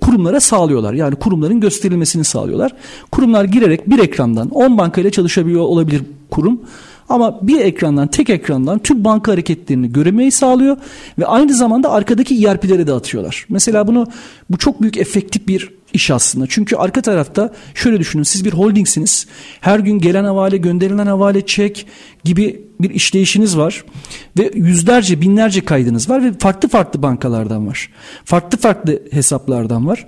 [0.01, 0.93] kurumlara sağlıyorlar.
[0.93, 2.71] Yani kurumların gösterilmesini sağlıyorlar.
[3.12, 6.62] Kurumlar girerek bir ekrandan 10 bankayla çalışabiliyor olabilir kurum.
[7.10, 10.78] Ama bir ekrandan tek ekrandan tüm banka hareketlerini göremeyi sağlıyor
[11.20, 13.46] ve aynı zamanda arkadaki ERP'leri de atıyorlar.
[13.50, 14.08] Mesela bunu
[14.50, 16.46] bu çok büyük efektif bir iş aslında.
[16.50, 19.28] Çünkü arka tarafta şöyle düşünün siz bir holdingsiniz.
[19.62, 21.88] Her gün gelen havale, gönderilen havale, çek
[22.24, 23.84] gibi bir işleyişiniz var
[24.38, 27.89] ve yüzlerce, binlerce kaydınız var ve farklı farklı bankalardan var.
[28.26, 30.06] Farklı farklı hesaplardan var.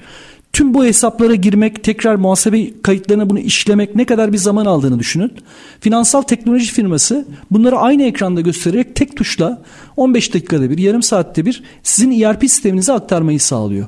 [0.54, 5.32] Tüm bu hesaplara girmek, tekrar muhasebe kayıtlarına bunu işlemek ne kadar bir zaman aldığını düşünün.
[5.80, 9.62] Finansal teknoloji firması bunları aynı ekranda göstererek tek tuşla
[9.98, 13.88] 15 dakikada bir, yarım saatte bir sizin ERP sisteminize aktarmayı sağlıyor.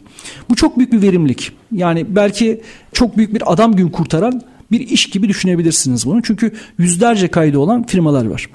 [0.50, 1.52] Bu çok büyük bir verimlilik.
[1.71, 2.62] Yani belki
[2.93, 6.21] çok büyük bir adam gün kurtaran bir iş gibi düşünebilirsiniz bunu.
[6.24, 8.50] Çünkü yüzlerce kaydı olan firmalar var.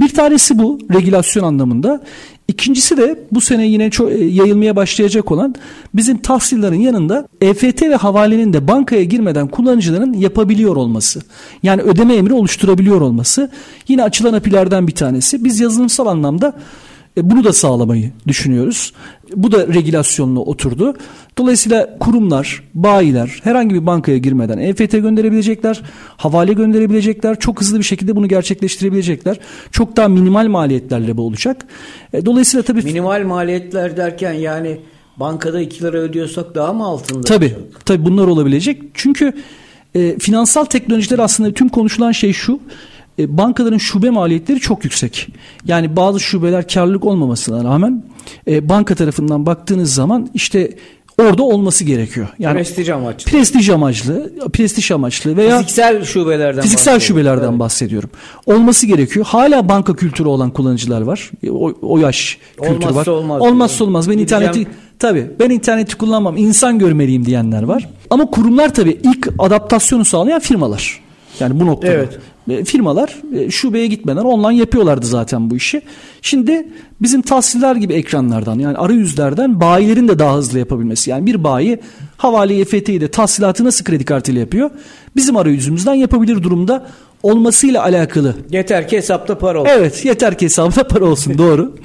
[0.00, 2.02] Bir tanesi bu regülasyon anlamında.
[2.48, 5.54] İkincisi de bu sene yine çok e, yayılmaya başlayacak olan
[5.94, 11.20] bizim tahsillerin yanında EFT ve havalenin de bankaya girmeden kullanıcıların yapabiliyor olması.
[11.62, 13.50] Yani ödeme emri oluşturabiliyor olması
[13.88, 15.44] yine açılan apilerden bir tanesi.
[15.44, 16.52] Biz yazılımsal anlamda
[17.16, 18.92] e, bunu da sağlamayı düşünüyoruz.
[19.36, 20.96] Bu da regülasyonla oturdu.
[21.38, 25.82] Dolayısıyla kurumlar, bayiler herhangi bir bankaya girmeden EFT gönderebilecekler,
[26.16, 29.40] havale gönderebilecekler, çok hızlı bir şekilde bunu gerçekleştirebilecekler.
[29.72, 31.66] Çok daha minimal maliyetlerle bu olacak.
[32.12, 32.82] E, dolayısıyla tabii...
[32.82, 34.78] Minimal maliyetler derken yani
[35.16, 37.20] bankada 2 lira ödüyorsak daha mı altında?
[37.20, 37.86] Tabii, olacak?
[37.86, 38.82] tabii bunlar olabilecek.
[38.94, 39.32] Çünkü
[39.94, 42.60] e, finansal teknolojiler aslında tüm konuşulan şey şu
[43.18, 45.28] e, bankaların şube maliyetleri çok yüksek.
[45.64, 48.04] Yani bazı şubeler karlılık olmamasına rağmen
[48.48, 50.70] e, banka tarafından baktığınız zaman işte
[51.18, 52.28] orada olması gerekiyor.
[52.38, 53.30] Yani prestij amaçlı.
[53.30, 57.58] Prestij amaçlı, prestij amaçlı veya fiziksel şubelerden fiziksel şubelerden evet.
[57.58, 58.10] bahsediyorum.
[58.46, 59.26] Olması gerekiyor.
[59.26, 61.30] Hala banka kültürü olan kullanıcılar var.
[61.50, 63.16] O, o yaş kültürü Olmazsa var.
[63.16, 64.08] Olmaz Olmazsa olmaz.
[64.08, 64.44] Ben Gideceğim.
[64.44, 66.36] interneti tabii ben interneti kullanmam.
[66.36, 67.88] insan görmeliyim diyenler var.
[68.10, 71.00] Ama kurumlar tabii ilk adaptasyonu sağlayan firmalar.
[71.40, 71.92] Yani bu noktada.
[71.92, 72.18] Evet.
[72.48, 75.82] E, firmalar e, şubeye gitmeden online yapıyorlardı zaten bu işi.
[76.22, 76.68] Şimdi
[77.02, 81.10] bizim tahsiller gibi ekranlardan yani arayüzlerden bayilerin de daha hızlı yapabilmesi.
[81.10, 81.78] Yani bir bayi
[82.16, 84.70] havale EFT'yi de tahsilatı nasıl kredi kartıyla yapıyor?
[85.16, 86.86] Bizim arayüzümüzden yapabilir durumda
[87.22, 88.34] olmasıyla alakalı.
[88.50, 89.72] Yeter ki hesapta para olsun.
[89.74, 91.76] Evet yeter ki hesapta para olsun doğru.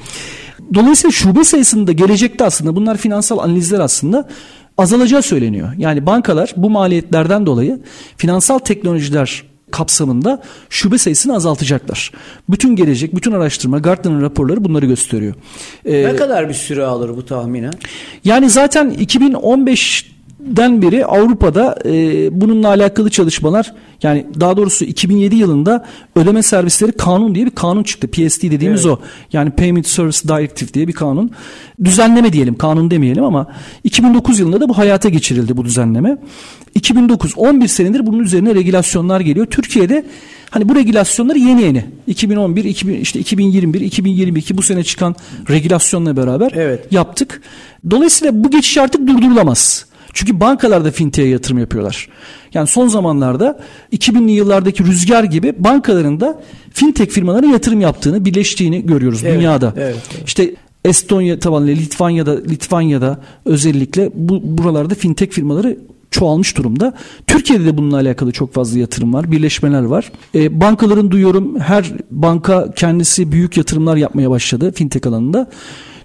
[0.74, 4.30] Dolayısıyla şube sayısında gelecekte aslında bunlar finansal analizler aslında
[4.78, 5.70] azalacağı söyleniyor.
[5.78, 7.80] Yani bankalar bu maliyetlerden dolayı
[8.18, 12.12] finansal teknolojiler kapsamında şube sayısını azaltacaklar.
[12.50, 15.34] Bütün gelecek, bütün araştırma, Gartner'ın raporları bunları gösteriyor.
[15.86, 17.74] Ee, ne kadar bir süre alır bu tahminen?
[18.24, 20.13] Yani zaten 2015
[20.46, 27.36] den beri Avrupa'da e, bununla alakalı çalışmalar yani daha doğrusu 2007 yılında ödeme servisleri kanun
[27.36, 28.08] diye bir kanun çıktı.
[28.08, 28.98] PSD dediğimiz evet.
[28.98, 29.02] o.
[29.34, 31.32] Yani Payment Service Directive diye bir kanun.
[31.84, 33.48] Düzenleme diyelim kanun demeyelim ama
[33.84, 36.18] 2009 yılında da bu hayata geçirildi bu düzenleme.
[36.76, 39.46] 2009 11 senedir bunun üzerine regülasyonlar geliyor.
[39.46, 40.06] Türkiye'de
[40.50, 45.16] hani bu regülasyonları yeni yeni 2011 2000 işte 2021 2022 bu sene çıkan
[45.50, 46.92] regülasyonla beraber evet.
[46.92, 47.42] yaptık.
[47.90, 49.86] Dolayısıyla bu geçiş artık durdurulamaz.
[50.14, 52.10] Çünkü bankalar da fintech'e yatırım yapıyorlar.
[52.54, 53.60] Yani son zamanlarda
[53.94, 56.42] 2000'li yıllardaki rüzgar gibi bankaların da
[56.74, 59.74] fintech firmalara yatırım yaptığını, birleştiğini görüyoruz evet, dünyada.
[59.78, 60.28] Evet, evet.
[60.28, 65.78] İşte Estonya tabanlı Litvanya'da Litvanya'da özellikle bu buralarda fintech firmaları
[66.12, 66.94] çoğalmış durumda.
[67.28, 70.12] Türkiye'de de bununla alakalı çok fazla yatırım var, birleşmeler var.
[70.36, 75.50] E, bankaların duyuyorum her banka kendisi büyük yatırımlar yapmaya başladı fintech alanında.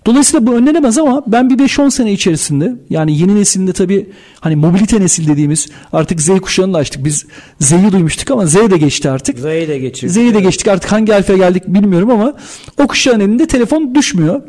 [0.07, 4.09] Dolayısıyla bu önlenemez ama ben bir 5-10 sene içerisinde yani yeni nesilde tabii
[4.41, 7.05] hani mobilite nesil dediğimiz artık Z kuşağını da açtık.
[7.05, 7.27] Biz
[7.61, 9.39] Z'yi duymuştuk ama Z de geçti artık.
[9.39, 10.15] Z'yi de geçirdik.
[10.15, 12.35] Z'yi de geçtik artık hangi alfaya geldik bilmiyorum ama
[12.79, 14.43] o kuşağın elinde telefon düşmüyor.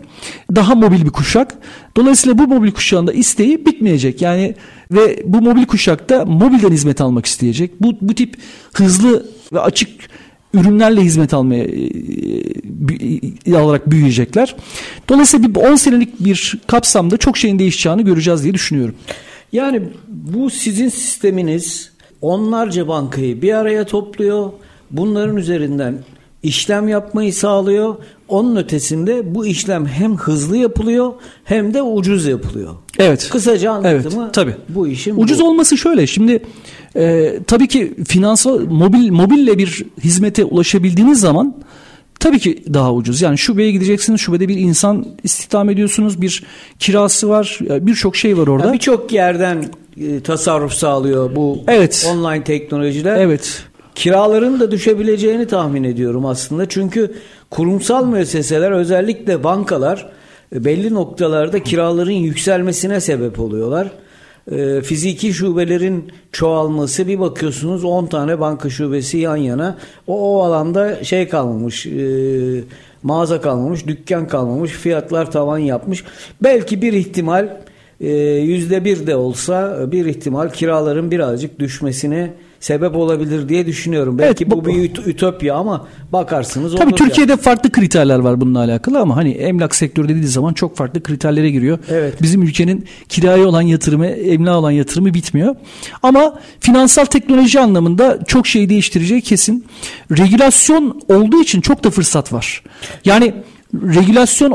[0.56, 1.54] Daha mobil bir kuşak.
[1.98, 4.22] Dolayısıyla bu mobil kuşağında isteği bitmeyecek.
[4.22, 4.56] Yani
[4.92, 7.82] ve bu mobil kuşakta mobilden hizmet almak isteyecek.
[7.82, 8.38] Bu, bu tip
[8.74, 9.90] hızlı ve açık
[10.54, 11.64] ürünlerle hizmet almaya
[13.46, 14.56] e, alarak büyüyecekler.
[15.10, 18.96] Dolayısıyla bir 10 senelik bir kapsamda çok şeyin değişeceğini göreceğiz diye düşünüyorum.
[19.52, 24.52] Yani bu sizin sisteminiz onlarca bankayı bir araya topluyor.
[24.92, 25.98] Bunların üzerinden
[26.44, 27.96] işlem yapmayı sağlıyor.
[28.28, 32.76] Onun ötesinde bu işlem hem hızlı yapılıyor hem de ucuz yapılıyor.
[33.00, 33.30] Evet.
[33.30, 34.56] Kısaca anlatımı evet, tabii.
[34.70, 35.50] bu işin Ucuz bu.
[35.50, 36.44] olması şöyle şimdi
[36.96, 41.56] e, tabii ki finansal mobil mobille bir hizmete ulaşabildiğiniz zaman
[42.20, 43.22] tabii ki daha ucuz.
[43.22, 44.22] Yani şubeye gideceksiniz.
[44.22, 46.22] Şubede bir insan istihdam ediyorsunuz.
[46.22, 46.44] Bir
[46.80, 47.60] kirası var.
[47.62, 48.74] Birçok şey var orada.
[48.74, 49.66] Birçok yerden
[50.02, 52.08] e, tasarruf sağlıyor bu evet.
[52.16, 53.16] online teknolojiler.
[53.16, 53.64] Evet.
[53.96, 56.70] Kiraların da düşebileceğini tahmin ediyorum aslında.
[56.70, 57.14] Çünkü
[57.50, 60.10] kurumsal müesseseler özellikle bankalar
[60.56, 63.92] e, belli noktalarda kiraların yükselmesine sebep oluyorlar.
[64.52, 69.78] E, fiziki şubelerin çoğalması bir bakıyorsunuz 10 tane banka şubesi yan yana.
[70.08, 71.92] O, o alanda şey kalmamış e,
[73.04, 76.04] mağaza kalmamış dükkan kalmamış fiyatlar tavan yapmış.
[76.44, 77.50] Belki bir ihtimal
[78.42, 84.18] yüzde bir de olsa bir ihtimal kiraların birazcık düşmesine sebep olabilir diye düşünüyorum.
[84.18, 87.42] Belki evet, bu, bu bir ütopya ama bakarsınız Tabii Türkiye'de yani.
[87.42, 91.80] farklı kriterler var bununla alakalı ama hani emlak sektörü dediği zaman çok farklı kriterlere giriyor.
[91.90, 92.22] Evet.
[92.22, 95.56] Bizim ülkenin kiraya olan yatırımı, emlak olan yatırımı bitmiyor.
[96.04, 99.66] Ama finansal teknoloji anlamında çok şey değiştireceği kesin.
[100.18, 102.64] Regülasyon olduğu için çok da fırsat var.
[103.06, 103.34] Yani
[103.74, 104.52] regülasyon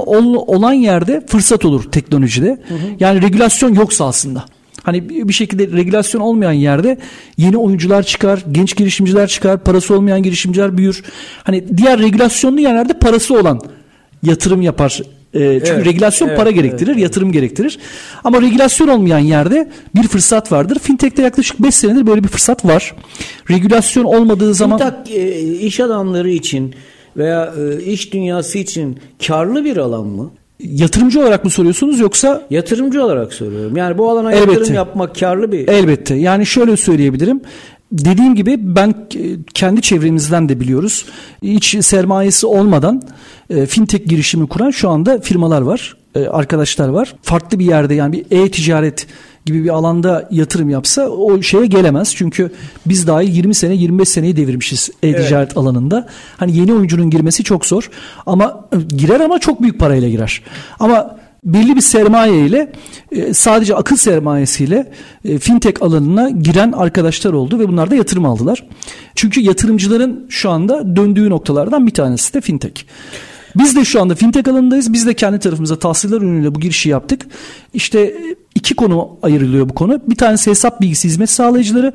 [0.47, 2.61] olan yerde fırsat olur teknolojide.
[2.69, 2.79] Hı hı.
[3.01, 4.45] Yani regülasyon yoksa aslında.
[4.85, 6.99] Hani bir şekilde regülasyon olmayan yerde
[7.37, 11.03] yeni oyuncular çıkar, genç girişimciler çıkar, parası olmayan girişimciler büyür.
[11.45, 13.61] Hani diğer regülasyonlu yerlerde parası olan
[14.23, 15.01] yatırım yapar.
[15.35, 17.79] E, çünkü evet, regülasyon evet, para gerektirir, evet, yatırım gerektirir.
[18.25, 20.79] Ama regülasyon olmayan yerde bir fırsat vardır.
[20.79, 22.95] Fintech'te yaklaşık 5 senedir böyle bir fırsat var.
[23.51, 24.79] Regülasyon olmadığı zaman...
[24.79, 26.75] Fintech iş adamları için
[27.17, 30.31] veya e, iş dünyası için karlı bir alan mı?
[30.65, 32.43] Yatırımcı olarak mı soruyorsunuz yoksa?
[32.51, 33.77] Yatırımcı olarak soruyorum.
[33.77, 34.53] Yani bu alana Elbette.
[34.53, 35.69] yatırım yapmak karlı bir...
[35.69, 36.15] Elbette.
[36.15, 37.41] Yani şöyle söyleyebilirim.
[37.93, 38.95] Dediğim gibi ben
[39.55, 41.05] kendi çevremizden de biliyoruz.
[41.43, 43.03] Hiç sermayesi olmadan
[43.51, 47.15] e, fintech girişimi kuran şu anda firmalar var, e, arkadaşlar var.
[47.23, 49.07] Farklı bir yerde yani bir e-ticaret
[49.47, 52.15] gibi bir alanda yatırım yapsa o şeye gelemez.
[52.15, 52.53] Çünkü
[52.87, 55.57] biz dahi 20 sene 25 seneyi devirmişiz e-ticaret evet.
[55.57, 56.07] alanında.
[56.37, 57.91] Hani yeni oyuncunun girmesi çok zor.
[58.27, 60.43] Ama e, girer ama çok büyük parayla girer.
[60.81, 62.73] Ama belli bir sermaye ile
[63.13, 64.93] e, sadece akıl sermayesiyle
[65.25, 68.67] e, fintech alanına giren arkadaşlar oldu ve bunlar da yatırım aldılar.
[69.15, 72.85] Çünkü yatırımcıların şu anda döndüğü noktalardan bir tanesi de fintech.
[73.57, 74.93] Biz de şu anda fintech alanındayız.
[74.93, 77.27] Biz de kendi tarafımıza tahsiller ürünüyle bu girişi yaptık.
[77.75, 78.15] İşte
[78.55, 80.01] iki konu ayrılıyor bu konu.
[80.07, 81.93] Bir tanesi hesap bilgisi hizmet sağlayıcıları.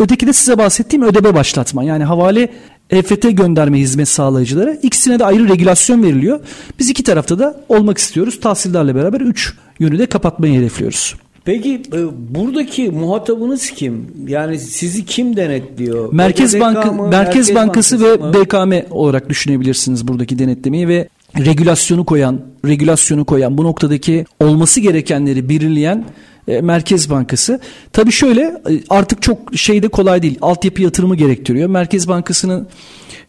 [0.00, 1.84] Öteki de size bahsettiğim ödeme başlatma.
[1.84, 2.48] Yani havale
[2.90, 4.74] EFT gönderme hizmet sağlayıcılara.
[4.82, 6.40] İkisine de ayrı regülasyon veriliyor.
[6.78, 8.40] Biz iki tarafta da olmak istiyoruz.
[8.40, 11.14] Tahsillerle beraber üç yönü de kapatmayı hedefliyoruz.
[11.44, 11.98] Peki e,
[12.34, 14.06] buradaki muhatabınız kim?
[14.26, 16.12] Yani sizi kim denetliyor?
[16.12, 18.44] Merkez Bankı mı, Merkez, Merkez Bankası, Bankası ve mı?
[18.44, 26.04] BKM olarak düşünebilirsiniz buradaki denetlemeyi ve regülasyonu koyan, regülasyonu koyan bu noktadaki olması gerekenleri belirleyen
[26.48, 27.60] e, Merkez Bankası.
[27.92, 30.38] Tabii şöyle e, artık çok şeyde kolay değil.
[30.40, 31.68] Altyapı yatırımı gerektiriyor.
[31.68, 32.68] Merkez Bankası'nın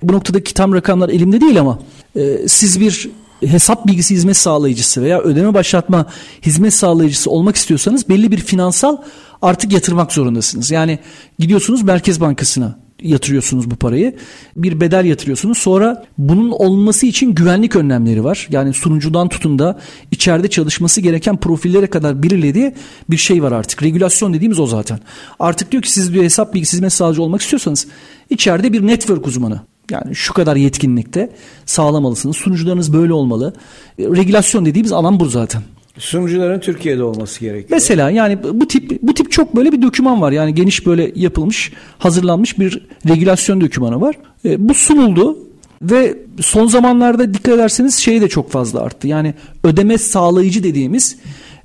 [0.04, 1.80] bu noktadaki tam rakamlar elimde değil ama
[2.16, 3.10] e, siz bir
[3.42, 6.06] hesap bilgisi hizmet sağlayıcısı veya ödeme başlatma
[6.42, 8.98] hizmet sağlayıcısı olmak istiyorsanız belli bir finansal
[9.42, 10.72] artık yatırmak zorundasınız.
[10.72, 11.00] Yani
[11.40, 14.16] gidiyorsunuz Merkez Bankası'na yatırıyorsunuz bu parayı.
[14.56, 15.58] Bir bedel yatırıyorsunuz.
[15.58, 18.48] Sonra bunun olması için güvenlik önlemleri var.
[18.52, 19.80] Yani sunucudan tutun da
[20.12, 22.74] içeride çalışması gereken profillere kadar belirlediği
[23.10, 23.84] bir şey var artık.
[23.84, 25.00] Regülasyon dediğimiz o zaten.
[25.40, 27.88] Artık diyor ki siz bir hesap bilgisi hizmet sağlayıcı olmak istiyorsanız
[28.30, 31.30] içeride bir network uzmanı yani şu kadar yetkinlikte
[31.66, 32.38] sağlamalısınız.
[32.38, 33.54] Sunucularınız böyle olmalı.
[34.00, 35.62] Regülasyon dediğimiz alan bu zaten.
[35.98, 37.70] Sunucuların Türkiye'de olması gerekiyor.
[37.72, 40.32] Mesela yani bu tip bu tip çok böyle bir doküman var.
[40.32, 44.16] Yani geniş böyle yapılmış, hazırlanmış bir regülasyon dokümanı var.
[44.46, 45.38] E, bu sunuldu
[45.82, 49.08] ve son zamanlarda dikkat ederseniz şey de çok fazla arttı.
[49.08, 51.18] Yani ödeme sağlayıcı dediğimiz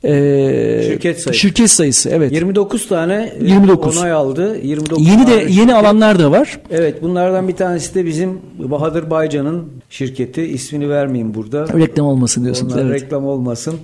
[0.04, 1.40] e, şirket sayısı.
[1.40, 2.32] Şirket sayısı evet.
[2.32, 3.98] 29 tane 29.
[3.98, 4.58] onay aldı.
[4.62, 5.70] 29 yeni de yeni şirket.
[5.70, 6.60] alanlar da var.
[6.70, 10.42] Evet, bunlardan bir tanesi de bizim Bahadır Baycan'ın şirketi.
[10.42, 11.66] İsmini vermeyeyim burada.
[11.78, 12.72] Reklam olmasın diyorsunuz.
[12.72, 13.02] Onlar evet.
[13.02, 13.74] Reklam olmasın.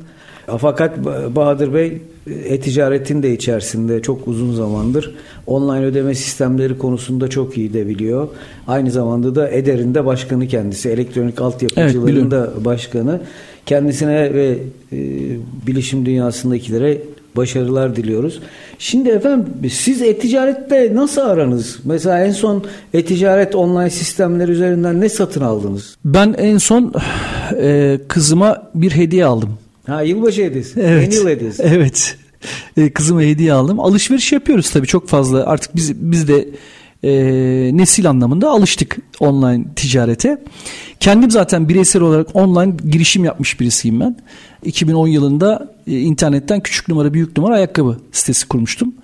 [0.58, 1.04] Fakat
[1.36, 1.98] Bahadır Bey
[2.44, 5.14] e-ticaretin de içerisinde çok uzun zamandır
[5.46, 8.28] online ödeme sistemleri konusunda çok iyi de biliyor.
[8.66, 10.88] Aynı zamanda da Eder'in de başkanı kendisi.
[10.88, 13.20] Elektronik altyapıcıların evet, da başkanı.
[13.66, 14.58] Kendisine ve
[14.92, 14.98] e,
[15.66, 16.98] bilişim dünyasındakilere
[17.36, 18.40] başarılar diliyoruz.
[18.78, 21.78] Şimdi efendim siz e-ticarette nasıl aranız?
[21.84, 25.96] Mesela en son e-ticaret online sistemler üzerinden ne satın aldınız?
[26.04, 26.92] Ben en son
[27.60, 29.50] e, kızıma bir hediye aldım.
[29.86, 30.80] Ha yılbaşı hediyesi.
[30.86, 31.02] Evet.
[31.02, 31.62] Yeni yıl hediyesi.
[31.62, 32.16] Evet.
[32.76, 33.80] E, kızıma hediye aldım.
[33.80, 35.46] Alışveriş yapıyoruz tabii çok fazla.
[35.46, 36.48] Artık biz biz de
[37.04, 37.10] e,
[37.76, 40.42] nesil anlamında alıştık online ticarete.
[41.00, 44.16] Kendim zaten bireysel olarak online girişim yapmış birisiyim ben.
[44.64, 48.94] 2010 yılında e, internetten küçük numara büyük numara ayakkabı sitesi kurmuştum.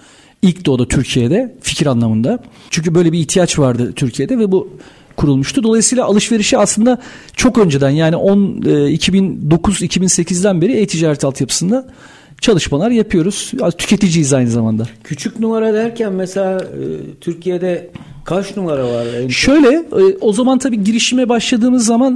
[0.43, 2.39] İlk de o da Türkiye'de fikir anlamında.
[2.71, 4.69] Çünkü böyle bir ihtiyaç vardı Türkiye'de ve bu
[5.17, 5.63] kurulmuştu.
[5.63, 6.99] Dolayısıyla alışverişi aslında
[7.37, 11.87] çok önceden yani 10 2009-2008'den beri e-ticaret altyapısında
[12.43, 13.53] çalışmalar yapıyoruz.
[13.79, 14.87] Tüketiciyiz aynı zamanda.
[15.05, 16.83] Küçük numara derken mesela e,
[17.21, 17.91] Türkiye'de
[18.25, 19.07] kaç numara var?
[19.29, 22.13] Şöyle e, o zaman tabii girişime başladığımız zaman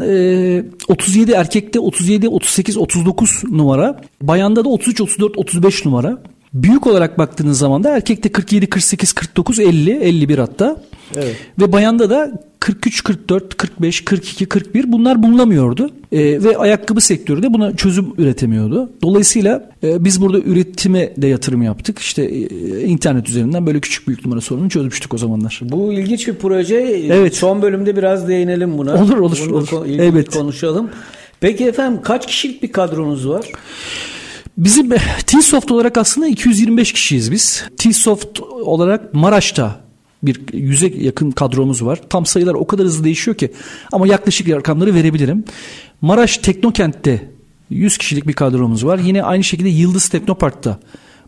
[0.88, 4.00] 37 e, erkekte 37, 38, 39 numara.
[4.22, 6.18] Bayanda da 33, 34, 35 numara.
[6.54, 10.76] Büyük olarak baktığınız zaman da erkekte 47, 48, 49, 50, 51 hatta.
[11.16, 11.36] Evet.
[11.60, 12.32] Ve bayanda da
[12.66, 15.90] 43, 44, 45, 42, 41 bunlar bulunamıyordu.
[16.12, 18.90] E, ve ayakkabı sektörü de buna çözüm üretemiyordu.
[19.02, 21.98] Dolayısıyla e, biz burada üretime de yatırım yaptık.
[21.98, 25.60] İşte e, internet üzerinden böyle küçük büyük numara sorununu çözmüştük o zamanlar.
[25.62, 26.74] Bu ilginç bir proje.
[27.10, 27.36] Evet.
[27.36, 29.02] Son bölümde biraz değinelim buna.
[29.02, 29.46] Olur olur.
[29.48, 29.86] Bunu olur.
[29.98, 30.30] Evet.
[30.30, 30.90] konuşalım.
[31.40, 33.52] Peki efendim kaç kişilik bir kadronuz var?
[34.56, 34.90] Bizim
[35.26, 37.64] T-Soft olarak aslında 225 kişiyiz biz.
[37.76, 39.85] T-Soft olarak Maraş'ta
[40.22, 42.00] bir yüze yakın kadromuz var.
[42.08, 43.52] Tam sayılar o kadar hızlı değişiyor ki
[43.92, 45.44] ama yaklaşık rakamları verebilirim.
[46.00, 47.30] Maraş Teknokent'te
[47.70, 48.98] 100 kişilik bir kadromuz var.
[48.98, 50.78] Yine aynı şekilde Yıldız Teknopark'ta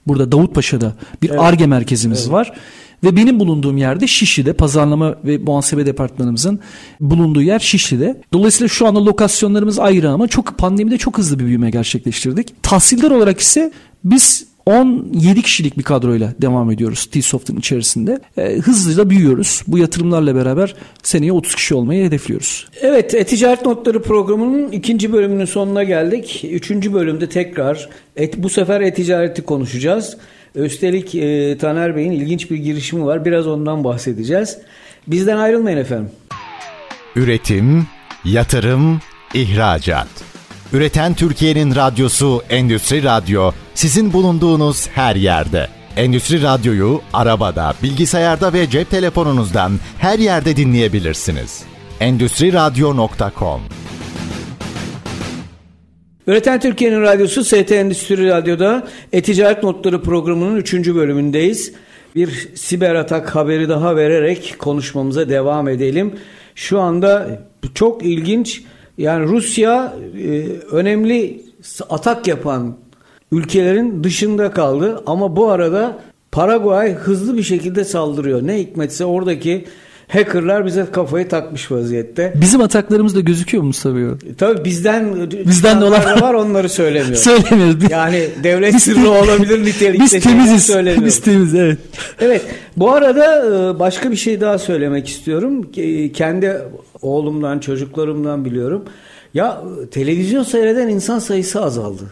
[0.06, 1.68] burada Davutpaşa'da bir ARGE evet.
[1.68, 2.32] merkezimiz evet.
[2.32, 2.52] var.
[3.04, 6.60] Ve benim bulunduğum yerde Şişli'de pazarlama ve muhasebe departmanımızın
[7.00, 8.22] bulunduğu yer Şişli'de.
[8.32, 12.62] Dolayısıyla şu anda lokasyonlarımız ayrı ama çok pandemide çok hızlı bir büyüme gerçekleştirdik.
[12.62, 13.72] Tahsiller olarak ise
[14.04, 18.20] biz 17 kişilik bir kadroyla devam ediyoruz T-Soft'un içerisinde.
[18.36, 19.62] E, hızlıca büyüyoruz.
[19.66, 22.68] Bu yatırımlarla beraber seneye 30 kişi olmayı hedefliyoruz.
[22.80, 26.44] Evet, e-ticaret notları programının ikinci bölümünün sonuna geldik.
[26.50, 30.16] Üçüncü bölümde tekrar et, bu sefer e-ticareti konuşacağız.
[30.54, 33.24] Üstelik e, Taner Bey'in ilginç bir girişimi var.
[33.24, 34.58] Biraz ondan bahsedeceğiz.
[35.06, 36.10] Bizden ayrılmayın efendim.
[37.16, 37.86] Üretim,
[38.24, 39.00] yatırım,
[39.34, 40.37] ihracat.
[40.72, 45.68] Üreten Türkiye'nin radyosu Endüstri Radyo sizin bulunduğunuz her yerde.
[45.96, 51.62] Endüstri Radyo'yu arabada, bilgisayarda ve cep telefonunuzdan her yerde dinleyebilirsiniz.
[52.00, 53.60] Endüstri Radyo.com
[56.26, 60.74] Üreten Türkiye'nin radyosu ST Endüstri Radyo'da E-Ticaret Notları programının 3.
[60.74, 61.72] bölümündeyiz.
[62.14, 66.18] Bir siber atak haberi daha vererek konuşmamıza devam edelim.
[66.54, 67.40] Şu anda
[67.74, 68.62] çok ilginç
[68.98, 71.42] yani Rusya e, önemli
[71.90, 72.76] atak yapan
[73.32, 75.98] ülkelerin dışında kaldı ama bu arada
[76.32, 78.46] Paraguay hızlı bir şekilde saldırıyor.
[78.46, 79.64] Ne hikmetse oradaki
[80.08, 82.32] hackerlar bize kafayı takmış vaziyette.
[82.40, 84.04] Bizim ataklarımız da gözüküyor mu Mustafa Bey?
[84.38, 87.18] Tabii bizden bizden de olan var onları söylemiyoruz.
[87.18, 87.90] Söylemiyoruz.
[87.90, 90.04] Yani devlet biz, sırrı olabilir nitelikte.
[90.04, 90.76] Biz temiziz.
[91.04, 91.78] Biz temiz evet.
[92.20, 92.42] Evet.
[92.76, 95.72] Bu arada e, başka bir şey daha söylemek istiyorum.
[96.12, 96.56] Kendi
[97.02, 98.84] oğlumdan, çocuklarımdan biliyorum.
[99.34, 102.02] Ya televizyon seyreden insan sayısı azaldı.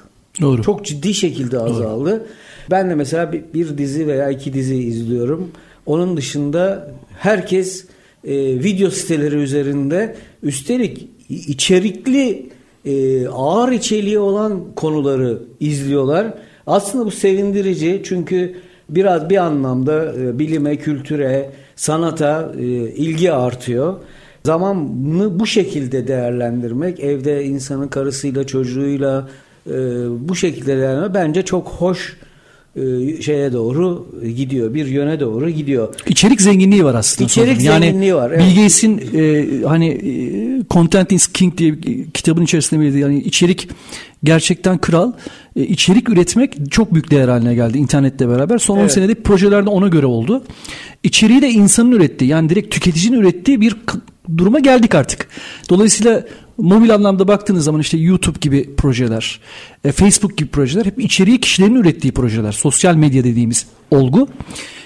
[0.41, 0.63] Doğru.
[0.63, 2.11] Çok ciddi şekilde azaldı.
[2.11, 2.23] Doğru.
[2.71, 5.51] Ben de mesela bir dizi veya iki dizi izliyorum.
[5.87, 7.85] Onun dışında herkes
[8.25, 12.49] e, video siteleri üzerinde üstelik içerikli
[12.85, 16.35] e, ağır içeriği olan konuları izliyorlar.
[16.67, 18.55] Aslında bu sevindirici çünkü
[18.89, 23.95] biraz bir anlamda e, bilime, kültüre, sanata e, ilgi artıyor.
[24.45, 29.29] Zamanını bu şekilde değerlendirmek, evde insanın karısıyla, çocuğuyla
[29.67, 29.73] e,
[30.29, 32.17] bu şekilde değerlendirmek bence çok hoş
[33.23, 34.75] şeye doğru gidiyor.
[34.75, 35.95] Bir yöne doğru gidiyor.
[36.09, 37.27] İçerik zenginliği var aslında.
[37.27, 38.31] İçerik yani zenginliği var.
[38.31, 38.41] Evet.
[38.41, 40.11] Bill Gates'in e, hani e,
[40.71, 41.75] Content is King diye
[42.15, 43.69] kitabın içerisinde bir yani içerik
[44.25, 45.13] gerçekten kral.
[45.57, 48.59] E, içerik üretmek çok büyük değer haline geldi internetle beraber.
[48.59, 48.93] Son 10 evet.
[48.93, 50.45] senede projelerde ona göre oldu.
[51.03, 53.77] İçeriği de insanın ürettiği yani direkt tüketicinin ürettiği bir
[54.37, 55.29] duruma geldik artık.
[55.71, 56.25] Dolayısıyla
[56.59, 59.41] mobil anlamda baktığınız zaman işte YouTube gibi projeler,
[59.85, 62.53] e, Facebook gibi projeler hep içeriği kişilerin ürettiği projeler.
[62.53, 64.29] Sosyal medya dediğimiz olgu.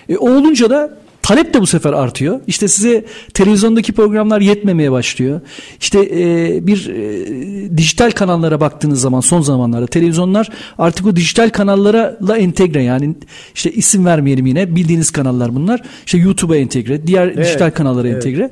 [0.09, 0.99] E, o olunca da
[1.31, 2.41] Talep de bu sefer artıyor.
[2.47, 5.41] İşte size televizyondaki programlar yetmemeye başlıyor.
[5.81, 12.37] İşte e, bir e, dijital kanallara baktığınız zaman son zamanlarda televizyonlar artık o dijital kanallara
[12.37, 13.15] entegre yani
[13.55, 15.83] işte isim vermeyelim yine bildiğiniz kanallar bunlar.
[16.07, 18.27] İşte YouTube'a entegre, diğer evet, dijital kanallara evet.
[18.27, 18.51] entegre.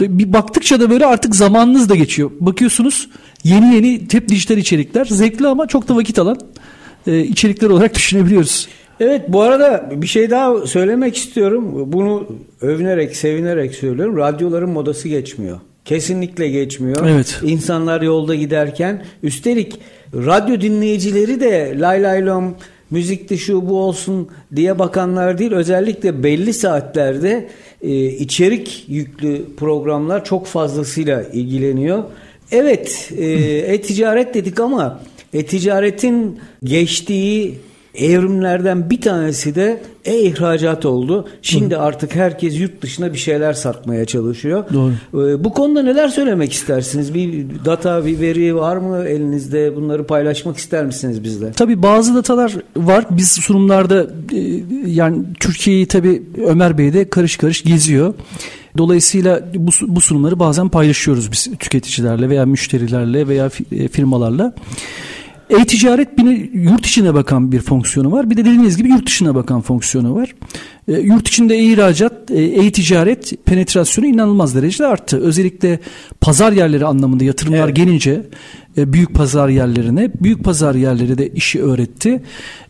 [0.00, 2.30] Bir baktıkça da böyle artık zamanınız da geçiyor.
[2.40, 3.08] Bakıyorsunuz
[3.44, 6.38] yeni yeni hep dijital içerikler zevkli ama çok da vakit alan
[7.06, 8.68] e, içerikler olarak düşünebiliyoruz.
[9.00, 11.92] Evet bu arada bir şey daha söylemek istiyorum.
[11.92, 12.26] Bunu
[12.60, 14.16] övünerek, sevinerek söylüyorum.
[14.16, 15.60] Radyoların modası geçmiyor.
[15.84, 17.06] Kesinlikle geçmiyor.
[17.08, 17.40] Evet.
[17.42, 19.80] İnsanlar yolda giderken üstelik
[20.14, 22.54] radyo dinleyicileri de lay lay lom
[22.90, 25.52] müzikte şu bu olsun diye bakanlar değil.
[25.52, 27.48] Özellikle belli saatlerde
[27.82, 32.04] e, içerik yüklü programlar çok fazlasıyla ilgileniyor.
[32.52, 33.24] Evet, e,
[33.74, 35.00] e-ticaret dedik ama
[35.34, 37.54] e-ticaretin geçtiği
[37.94, 41.28] evrimlerden bir tanesi de e-ihracat oldu.
[41.42, 41.80] Şimdi Hı.
[41.80, 44.64] artık herkes yurt dışına bir şeyler satmaya çalışıyor.
[44.72, 44.92] Doğru.
[45.28, 47.14] Ee, bu konuda neler söylemek istersiniz?
[47.14, 49.76] Bir data, bir veri var mı elinizde?
[49.76, 51.52] Bunları paylaşmak ister misiniz bizle?
[51.52, 53.06] Tabii bazı datalar var.
[53.10, 58.14] Biz sunumlarda e, yani Türkiye'yi tabii Ömer Bey de karış karış geziyor.
[58.78, 64.54] Dolayısıyla bu, bu sunumları bazen paylaşıyoruz biz tüketicilerle veya müşterilerle veya e, firmalarla.
[65.50, 68.30] E-ticaret bir yurt içine bakan bir fonksiyonu var.
[68.30, 70.34] Bir de dediğiniz gibi yurt dışına bakan fonksiyonu var.
[70.88, 75.20] E, yurt içinde e-ihracat, e, e-ticaret penetrasyonu inanılmaz derecede arttı.
[75.20, 75.80] Özellikle
[76.20, 77.76] pazar yerleri anlamında yatırımlar evet.
[77.76, 78.22] gelince
[78.78, 82.22] e, büyük pazar yerlerine, büyük pazar yerleri de işi öğretti.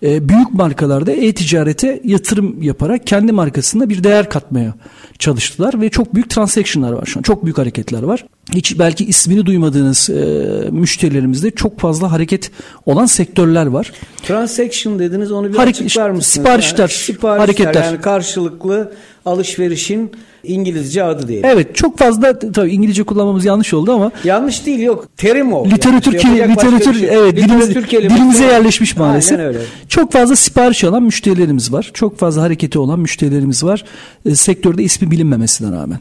[0.03, 4.75] E, büyük markalarda e-ticarete yatırım yaparak kendi markasında bir değer katmaya
[5.19, 7.23] çalıştılar ve çok büyük transaction'lar var şu an.
[7.23, 8.25] Çok büyük hareketler var.
[8.53, 12.51] Hiç belki ismini duymadığınız e, müşterilerimizde çok fazla hareket
[12.87, 13.93] olan sektörler var.
[14.23, 16.27] Transaction dediniz onu bir Hareket, açıklar mısınız?
[16.27, 17.85] Siparişler, yani, siparişler, hareketler.
[17.85, 18.93] Yani karşılıklı
[19.25, 20.13] alışverişin
[20.45, 21.51] İngilizce adı diyelim.
[21.51, 24.13] Evet çok fazla tabii İngilizce kullanmamız yanlış oldu ama.
[24.25, 25.67] Yanlış değil yok terim o.
[25.67, 26.23] Literatür, yani.
[26.23, 27.09] Şey literatür şey.
[27.13, 29.39] evet dilimize, dilimize yerleşmiş maalesef.
[29.39, 29.59] Aynen öyle.
[29.89, 31.91] Çok fazla sipariş alan müşterilerimiz var.
[31.95, 33.85] Çok fazla hareketi olan müşterilerimiz var.
[34.27, 35.99] E, sektörde ismi bilinmemesine rağmen.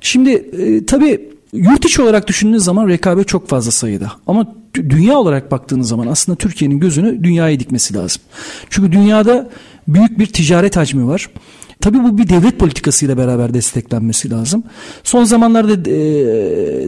[0.00, 4.12] Şimdi e, tabii yurt içi olarak düşündüğünüz zaman rekabet çok fazla sayıda.
[4.26, 8.22] Ama dünya olarak baktığınız zaman aslında Türkiye'nin gözünü dünyaya dikmesi lazım.
[8.70, 9.50] Çünkü dünyada
[9.88, 11.28] büyük bir ticaret hacmi var.
[11.80, 14.64] Tabii bu bir devlet politikasıyla beraber desteklenmesi lazım.
[15.04, 15.96] Son zamanlarda e,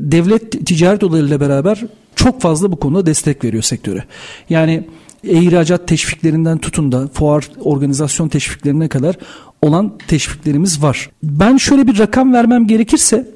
[0.01, 1.85] devlet ticaret odalarıyla beraber
[2.17, 4.05] çok fazla bu konuda destek veriyor sektöre.
[4.51, 4.85] Yani
[5.25, 9.17] e-ihracat teşviklerinden tutun da fuar organizasyon teşviklerine kadar
[9.63, 11.11] olan teşviklerimiz var.
[11.23, 13.27] Ben şöyle bir rakam vermem gerekirse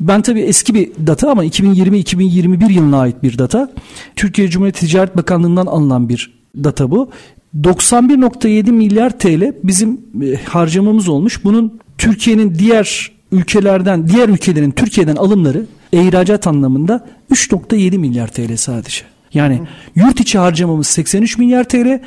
[0.00, 3.70] ben tabii eski bir data ama 2020-2021 yılına ait bir data.
[4.16, 7.10] Türkiye Cumhuriyeti Ticaret Bakanlığı'ndan alınan bir data bu.
[7.60, 11.44] 91.7 milyar TL bizim e, harcamamız olmuş.
[11.44, 19.09] Bunun Türkiye'nin diğer ülkelerden, diğer ülkelerin Türkiye'den alımları ihracat anlamında 3.7 milyar TL sadece.
[19.34, 19.62] Yani
[19.94, 22.00] yurt içi harcamamız 83 milyar TL.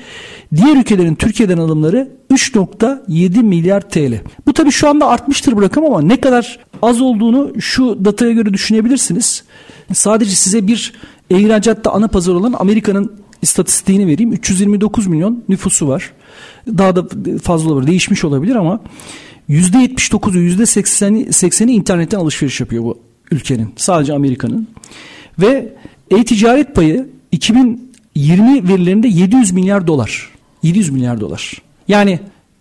[0.56, 4.22] Diğer ülkelerin Türkiye'den alımları 3.7 milyar TL.
[4.48, 8.54] Bu tabii şu anda artmıştır bu rakam ama ne kadar az olduğunu şu dataya göre
[8.54, 9.44] düşünebilirsiniz.
[9.94, 10.94] Sadece size bir
[11.30, 14.34] ihracatta ana pazar olan Amerika'nın istatistiğini vereyim.
[14.34, 16.14] 329 milyon nüfusu var.
[16.68, 17.08] Daha da
[17.44, 18.80] fazla olabilir, değişmiş olabilir ama
[19.50, 23.00] %79'u %80'i 80'i internetten alışveriş yapıyor bu
[23.32, 23.74] ülkenin.
[23.76, 24.68] Sadece Amerika'nın.
[25.40, 25.74] Ve
[26.12, 30.30] e-ticaret payı 2020 verilerinde 700 milyar dolar.
[30.64, 31.62] 700 milyar dolar.
[31.88, 32.20] Yani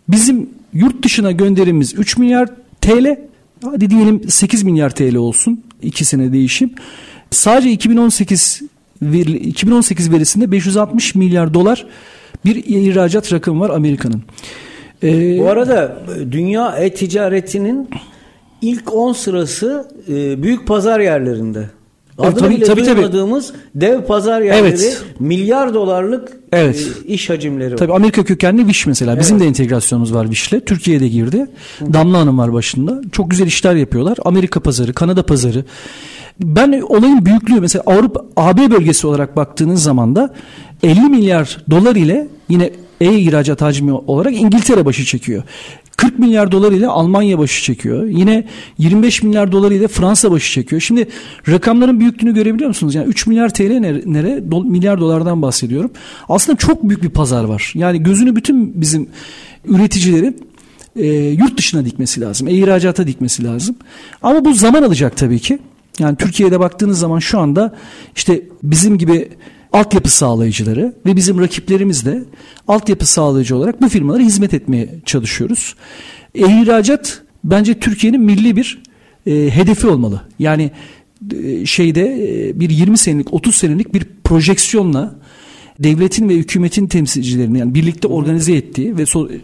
[0.09, 2.49] bizim yurt dışına gönderimiz 3 milyar
[2.81, 3.17] TL.
[3.65, 5.65] Hadi diyelim 8 milyar TL olsun.
[5.83, 6.71] ikisine değişim.
[7.31, 8.63] Sadece 2018
[9.03, 11.87] veri, 2018 verisinde 560 milyar dolar
[12.45, 14.23] bir ihracat rakamı var Amerika'nın.
[15.03, 17.91] Ee, Bu arada dünya e-ticaretinin
[18.63, 21.71] ilk 10 sırası e, büyük pazar yerlerinde.
[22.19, 23.59] Adını tabii, bile tabii, duymadığımız tabii.
[23.75, 25.05] dev pazar yerleri evet.
[25.19, 26.89] milyar dolarlık evet.
[27.05, 27.77] e, iş hacimleri var.
[27.77, 29.21] Tabii Amerika kökenli Wish mesela.
[29.21, 29.45] Bizim evet.
[29.45, 30.67] de entegrasyonumuz var Wish'le.
[30.67, 31.47] Türkiye'de girdi.
[31.79, 31.93] Hı.
[31.93, 33.01] Damla Hanım var başında.
[33.13, 34.19] Çok güzel işler yapıyorlar.
[34.25, 35.65] Amerika pazarı, Kanada pazarı.
[36.41, 40.35] Ben olayın büyüklüğü mesela Avrupa AB bölgesi olarak baktığınız zaman da
[40.83, 45.43] 50 milyar dolar ile yine e-ihracat hacmi olarak İngiltere başı çekiyor.
[46.03, 48.07] 40 milyar dolar ile Almanya başı çekiyor.
[48.07, 48.45] Yine
[48.79, 50.81] 25 milyar dolar ile Fransa başı çekiyor.
[50.81, 51.09] Şimdi
[51.49, 52.95] rakamların büyüklüğünü görebiliyor musunuz?
[52.95, 55.91] Yani 3 milyar TL nere, do, milyar dolardan bahsediyorum.
[56.29, 57.73] Aslında çok büyük bir pazar var.
[57.75, 59.09] Yani gözünü bütün bizim
[59.65, 60.37] üreticilerin
[60.97, 62.49] e, yurt dışına dikmesi lazım.
[62.49, 63.77] E-ihracata dikmesi lazım.
[64.23, 65.59] Ama bu zaman alacak tabii ki.
[65.99, 67.75] Yani Türkiye'de baktığınız zaman şu anda
[68.17, 69.29] işte bizim gibi
[69.73, 72.25] altyapı sağlayıcıları ve bizim rakiplerimiz de
[72.69, 75.75] altyapı sağlayıcı olarak bu firmalara hizmet etmeye çalışıyoruz.
[76.35, 78.83] E-ihracat bence Türkiye'nin milli bir
[79.27, 80.23] e, hedefi olmalı.
[80.39, 80.71] Yani
[81.33, 85.15] e, şeyde e, bir 20 senelik 30 senelik bir projeksiyonla
[85.85, 89.39] devletin ve hükümetin temsilcilerini yani birlikte organize ettiği ve so, e,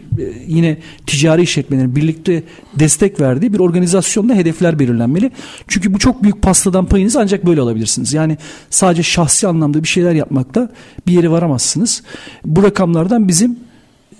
[0.47, 0.77] yine
[1.07, 2.43] ticari işletmelerin birlikte
[2.79, 5.31] destek verdiği bir organizasyonda hedefler belirlenmeli.
[5.67, 8.13] Çünkü bu çok büyük pastadan payınızı ancak böyle alabilirsiniz.
[8.13, 8.37] Yani
[8.69, 10.71] sadece şahsi anlamda bir şeyler yapmakta
[11.07, 12.03] bir yere varamazsınız.
[12.45, 13.68] Bu rakamlardan bizim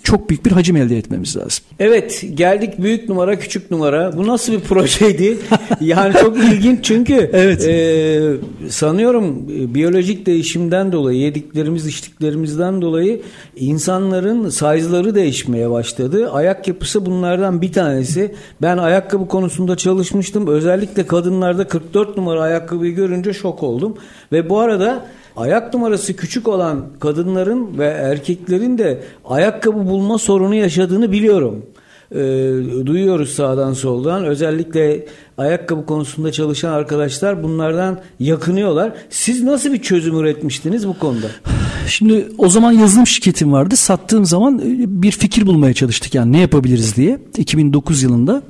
[0.04, 1.66] çok büyük bir hacim elde etmemiz lazım.
[1.80, 4.18] Evet geldik büyük numara küçük numara.
[4.18, 5.38] Bu nasıl bir projeydi?
[5.82, 7.68] yani çok ilginç çünkü evet.
[7.68, 13.22] e, sanıyorum e, biyolojik değişimden dolayı yediklerimiz içtiklerimizden dolayı
[13.56, 16.32] insanların size'ları değişmeye başladı.
[16.32, 18.36] Ayak yapısı bunlardan bir tanesi.
[18.62, 20.48] Ben ayakkabı konusunda çalışmıştım.
[20.48, 23.98] Özellikle kadınlarda 44 numara ayakkabıyı görünce şok oldum.
[24.32, 25.06] Ve bu arada
[25.40, 31.66] ayak numarası küçük olan kadınların ve erkeklerin de ayakkabı bulma sorunu yaşadığını biliyorum.
[32.12, 32.18] E,
[32.86, 34.26] duyuyoruz sağdan soldan.
[34.26, 35.06] Özellikle
[35.38, 38.94] ayakkabı konusunda çalışan arkadaşlar bunlardan yakınıyorlar.
[39.10, 41.28] Siz nasıl bir çözüm üretmiştiniz bu konuda?
[41.88, 43.76] Şimdi o zaman yazılım şirketim vardı.
[43.76, 48.42] Sattığım zaman e, bir fikir bulmaya çalıştık yani ne yapabiliriz diye 2009 yılında.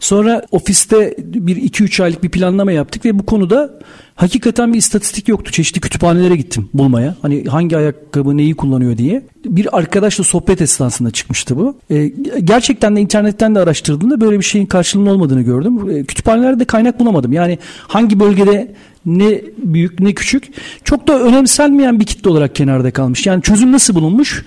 [0.00, 3.78] Sonra ofiste bir iki üç aylık bir planlama yaptık ve bu konuda
[4.14, 5.52] hakikaten bir istatistik yoktu.
[5.52, 7.14] Çeşitli kütüphanelere gittim bulmaya.
[7.22, 9.22] Hani hangi ayakkabı neyi kullanıyor diye.
[9.44, 11.76] Bir arkadaşla sohbet esnasında çıkmıştı bu.
[11.90, 12.12] E,
[12.44, 15.90] gerçekten de internetten de araştırdığımda böyle bir şeyin karşılığının olmadığını gördüm.
[15.90, 17.32] E, kütüphanelerde kaynak bulamadım.
[17.32, 18.74] Yani hangi bölgede
[19.06, 20.44] ne büyük ne küçük
[20.84, 23.26] çok da önemsenmeyen bir kitle olarak kenarda kalmış.
[23.26, 24.44] Yani çözüm nasıl bulunmuş?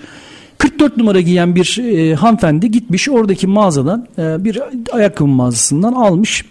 [0.64, 4.60] 44 numara giyen bir e, hanımefendi gitmiş oradaki mağazadan e, bir
[4.92, 6.44] ayakkabı mağazasından almış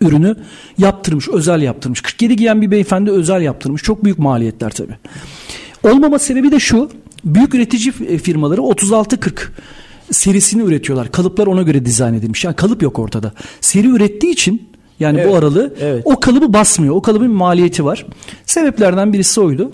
[0.00, 0.36] ürünü
[0.78, 2.00] yaptırmış, özel yaptırmış.
[2.00, 3.82] 47 giyen bir beyefendi özel yaptırmış.
[3.82, 4.96] Çok büyük maliyetler tabii.
[5.84, 6.90] Olmama sebebi de şu.
[7.24, 9.48] Büyük üretici e, firmaları 36-40
[10.10, 11.12] serisini üretiyorlar.
[11.12, 12.44] Kalıplar ona göre dizayn edilmiş.
[12.44, 13.32] Yani kalıp yok ortada.
[13.60, 14.68] Seri ürettiği için
[15.00, 16.02] yani evet, bu aralığı evet.
[16.04, 16.94] o kalıbı basmıyor.
[16.94, 18.06] O kalıbın maliyeti var.
[18.46, 19.72] Sebeplerden birisi oydu.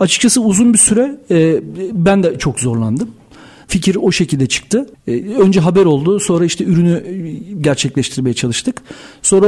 [0.00, 1.60] Açıkçası uzun bir süre e,
[1.92, 3.10] ben de çok zorlandım.
[3.68, 4.86] Fikir o şekilde çıktı.
[5.08, 6.20] E, önce haber oldu.
[6.20, 7.02] Sonra işte ürünü
[7.60, 8.82] gerçekleştirmeye çalıştık.
[9.22, 9.46] Sonra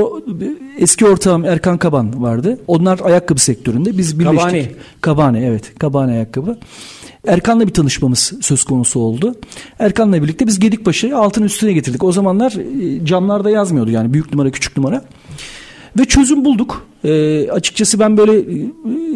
[0.79, 2.59] eski ortağım Erkan Kaban vardı.
[2.67, 3.99] Onlar ayakkabı sektöründe.
[3.99, 4.41] Biz birleştik.
[4.41, 4.69] Kabani.
[5.01, 5.79] Kabani evet.
[5.79, 6.59] Kabani ayakkabı.
[7.27, 9.35] Erkan'la bir tanışmamız söz konusu oldu.
[9.79, 12.05] Erkan'la birlikte biz Gedikbaşı'yı altın üstüne getirdik.
[12.05, 15.05] O zamanlar e, camlarda yazmıyordu yani büyük numara küçük numara.
[15.99, 16.87] Ve çözüm bulduk.
[17.05, 18.45] E, açıkçası ben böyle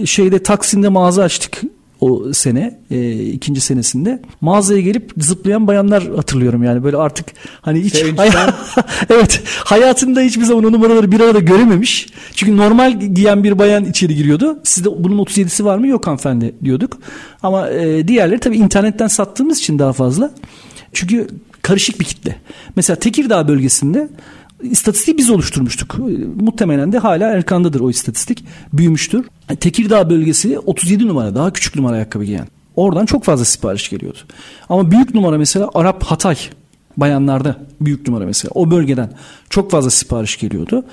[0.03, 1.63] e, şeyde Taksim'de mağaza açtık
[2.03, 6.85] o sene e, ikinci senesinde mağazaya gelip zıplayan bayanlar hatırlıyorum yani.
[6.85, 7.27] Böyle artık
[7.61, 8.31] hani hiç hay-
[9.11, 12.07] evet hayatında hiçbir zaman o numaraları bir arada görememiş.
[12.35, 14.59] Çünkü normal giyen bir bayan içeri giriyordu.
[14.65, 15.87] Sizde bunun 37'si var mı?
[15.87, 16.99] Yok hanımefendi diyorduk.
[17.43, 20.31] Ama e, diğerleri tabii internetten sattığımız için daha fazla.
[20.93, 21.27] Çünkü
[21.63, 22.37] karışık bir kitle.
[22.77, 24.09] Mesela Tekirdağ bölgesinde
[24.63, 25.99] İstatistiği biz oluşturmuştuk.
[26.41, 28.45] Muhtemelen de hala Erkan'dadır o istatistik.
[28.73, 29.27] Büyümüştür.
[29.61, 32.47] Tekirdağ bölgesi 37 numara daha küçük numara ayakkabı giyen.
[32.77, 34.19] Oradan çok fazla sipariş geliyordu.
[34.69, 36.37] Ama büyük numara mesela Arap Hatay
[36.97, 39.11] bayanlarda büyük numara mesela o bölgeden
[39.51, 40.85] çok fazla sipariş geliyordu.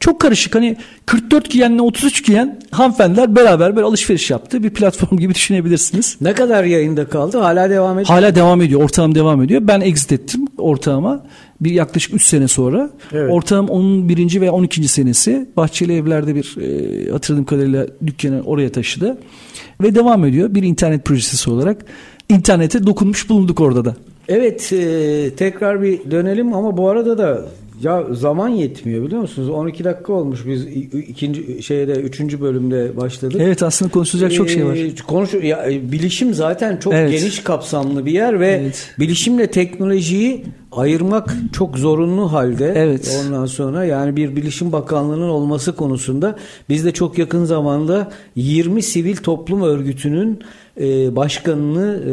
[0.00, 4.62] Çok karışık hani 44 giyenle 33 giyen hanımefendiler beraber böyle alışveriş yaptı.
[4.62, 6.16] Bir platform gibi düşünebilirsiniz.
[6.20, 7.38] Ne kadar yayında kaldı?
[7.38, 8.16] Hala devam ediyor.
[8.16, 8.82] Hala devam ediyor.
[8.82, 9.60] Ortağım devam ediyor.
[9.64, 11.24] Ben exit ettim ortağıma.
[11.60, 12.90] Bir yaklaşık 3 sene sonra.
[13.12, 13.32] Evet.
[13.32, 14.88] Ortağım onun birinci ve 12.
[14.88, 15.48] senesi.
[15.56, 19.18] Bahçeli evlerde bir e, hatırladığım kadarıyla dükkanı oraya taşıdı.
[19.82, 20.54] Ve devam ediyor.
[20.54, 21.84] Bir internet projesi olarak.
[22.28, 23.96] internete dokunmuş bulunduk orada da.
[24.28, 27.44] Evet e, tekrar bir dönelim ama bu arada da
[27.82, 29.48] ya zaman yetmiyor biliyor musunuz?
[29.48, 30.66] 12 dakika olmuş biz
[31.08, 33.40] ikinci şeyde üçüncü bölümde başladık.
[33.40, 34.74] Evet aslında konuşulacak ee, çok şey var.
[34.74, 37.10] Ee, konuş ya e, bilişim zaten çok evet.
[37.10, 38.94] geniş kapsamlı bir yer ve evet.
[38.98, 42.72] bilişimle teknolojiyi ayırmak çok zorunlu halde.
[42.76, 43.20] Evet.
[43.20, 46.36] Ondan sonra yani bir bilişim bakanlığının olması konusunda
[46.68, 50.38] biz de çok yakın zamanda 20 sivil toplum örgütünün
[50.80, 52.12] e, başkanını e,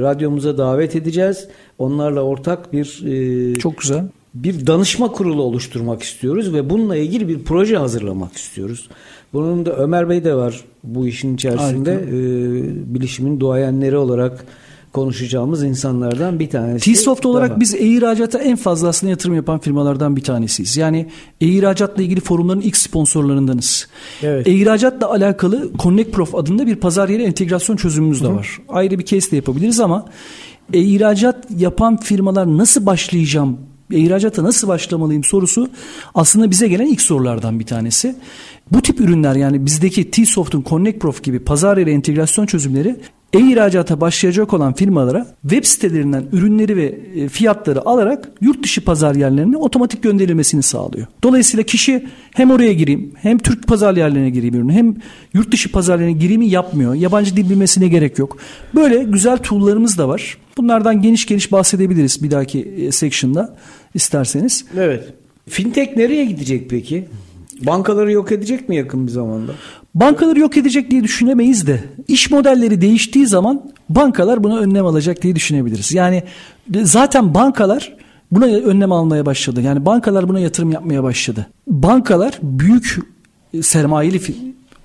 [0.00, 1.48] radyomuza davet edeceğiz.
[1.78, 4.04] Onlarla ortak bir e, çok güzel
[4.34, 8.88] bir danışma kurulu oluşturmak istiyoruz ve bununla ilgili bir proje hazırlamak istiyoruz.
[9.32, 11.92] Bunun da Ömer Bey de var bu işin içerisinde.
[11.92, 14.46] E, bilişimin duayenleri olarak
[14.92, 16.84] konuşacağımız insanlardan bir tanesi.
[16.84, 20.76] T-Soft olarak biz e-ihracata en fazla aslında yatırım yapan firmalardan bir tanesiyiz.
[20.76, 21.06] Yani
[21.40, 23.88] e-ihracatla ilgili forumların ilk sponsorlarındanız.
[24.22, 24.48] Evet.
[24.48, 28.34] E-ihracatla alakalı Connect Prof adında bir pazar yeri entegrasyon çözümümüz de Hı.
[28.34, 28.58] var.
[28.68, 30.04] Ayrı bir case de yapabiliriz ama
[30.72, 33.58] e-ihracat yapan firmalar nasıl başlayacağım
[33.90, 35.68] ihracata nasıl başlamalıyım sorusu
[36.14, 38.16] aslında bize gelen ilk sorulardan bir tanesi.
[38.72, 42.96] Bu tip ürünler yani bizdeki T-Soft'un Connect Prof gibi pazar yeri entegrasyon çözümleri
[43.32, 46.84] e-ihracata başlayacak olan firmalara web sitelerinden ürünleri ve
[47.16, 51.06] e, fiyatları alarak yurt dışı pazar yerlerine otomatik gönderilmesini sağlıyor.
[51.22, 54.96] Dolayısıyla kişi hem oraya gireyim hem Türk pazar yerlerine gireyim ürünü hem
[55.34, 56.94] yurt dışı pazar yerlerine gireyim yapmıyor.
[56.94, 58.36] Yabancı dil bilmesine gerek yok.
[58.74, 60.38] Böyle güzel tool'larımız da var.
[60.56, 63.56] Bunlardan geniş geniş bahsedebiliriz bir dahaki e, section'da
[63.94, 64.64] isterseniz.
[64.76, 65.04] Evet.
[65.48, 67.08] Fintech nereye gidecek peki?
[67.60, 69.52] Bankaları yok edecek mi yakın bir zamanda?
[69.94, 75.36] Bankaları yok edecek diye düşünemeyiz de iş modelleri değiştiği zaman bankalar buna önlem alacak diye
[75.36, 75.92] düşünebiliriz.
[75.92, 76.22] Yani
[76.82, 77.96] zaten bankalar
[78.30, 79.60] buna önlem almaya başladı.
[79.60, 81.46] Yani bankalar buna yatırım yapmaya başladı.
[81.66, 82.98] Bankalar büyük
[83.62, 84.20] sermayeli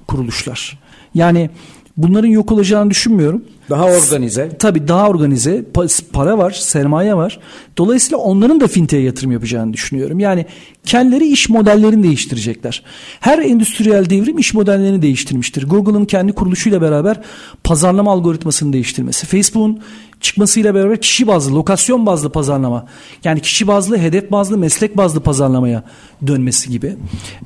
[0.08, 0.80] kuruluşlar.
[1.14, 1.50] Yani
[1.98, 3.42] bunların yok olacağını düşünmüyorum.
[3.70, 4.58] Daha organize.
[4.60, 5.66] Tabii daha organize.
[6.14, 7.40] Para var, sermaye var.
[7.78, 10.20] Dolayısıyla onların da fintech'e yatırım yapacağını düşünüyorum.
[10.20, 10.46] Yani
[10.86, 12.84] kendileri iş modellerini değiştirecekler.
[13.20, 15.68] Her endüstriyel devrim iş modellerini değiştirmiştir.
[15.68, 17.22] Google'ın kendi kuruluşuyla beraber
[17.64, 19.26] pazarlama algoritmasını değiştirmesi.
[19.28, 19.80] Facebook'un
[20.26, 22.88] çıkmasıyla beraber kişi bazlı, lokasyon bazlı pazarlama.
[23.24, 25.84] Yani kişi bazlı, hedef bazlı, meslek bazlı pazarlamaya
[26.28, 26.96] dönmesi gibi.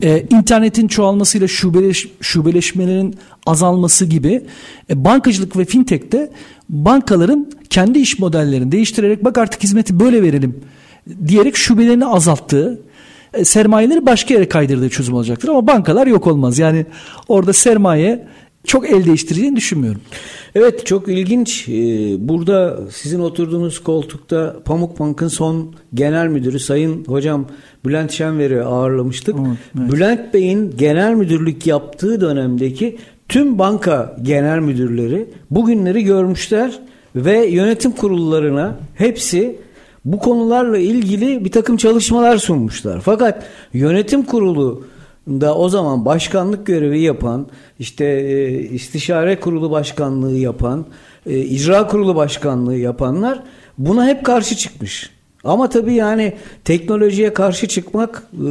[0.02, 3.16] Ee, internetin çoğalmasıyla şubeleş, şubeleşmelerin
[3.46, 4.46] azalması gibi.
[4.90, 6.32] E, bankacılık ve fintech'te
[6.70, 10.62] bankaların kendi iş modellerini değiştirerek bak artık hizmeti böyle verelim
[11.28, 12.82] diyerek şubelerini azalttığı
[13.34, 16.60] e, sermayeleri başka yere kaydırdığı çözüm olacaktır ama bankalar yok olmaz.
[16.60, 16.86] Yani
[17.28, 18.28] orada sermaye
[18.66, 20.02] çok el değiştireceğini düşünmüyorum.
[20.56, 21.70] Evet çok ilginç.
[21.70, 21.74] Ee,
[22.20, 27.46] burada sizin oturduğunuz koltukta Pamuk Bank'ın son genel müdürü Sayın Hocam
[27.86, 29.36] Bülent Şenver'i ağırlamıştık.
[29.40, 29.92] Evet, evet.
[29.92, 32.98] Bülent Bey'in genel müdürlük yaptığı dönemdeki
[33.30, 36.80] tüm banka genel müdürleri bugünleri görmüşler
[37.16, 39.56] ve yönetim kurullarına hepsi
[40.06, 43.02] bu konularla ilgili bir takım çalışmalar sunmuşlar.
[43.02, 43.44] Fakat
[43.74, 44.84] yönetim kurulu
[45.30, 47.48] da o zaman başkanlık görevi yapan,
[47.80, 50.86] işte e, istişare kurulu başkanlığı yapan,
[51.26, 53.44] e, icra kurulu başkanlığı yapanlar
[53.78, 55.10] buna hep karşı çıkmış.
[55.44, 56.34] Ama tabii yani
[56.66, 58.48] teknolojiye karşı çıkmak e,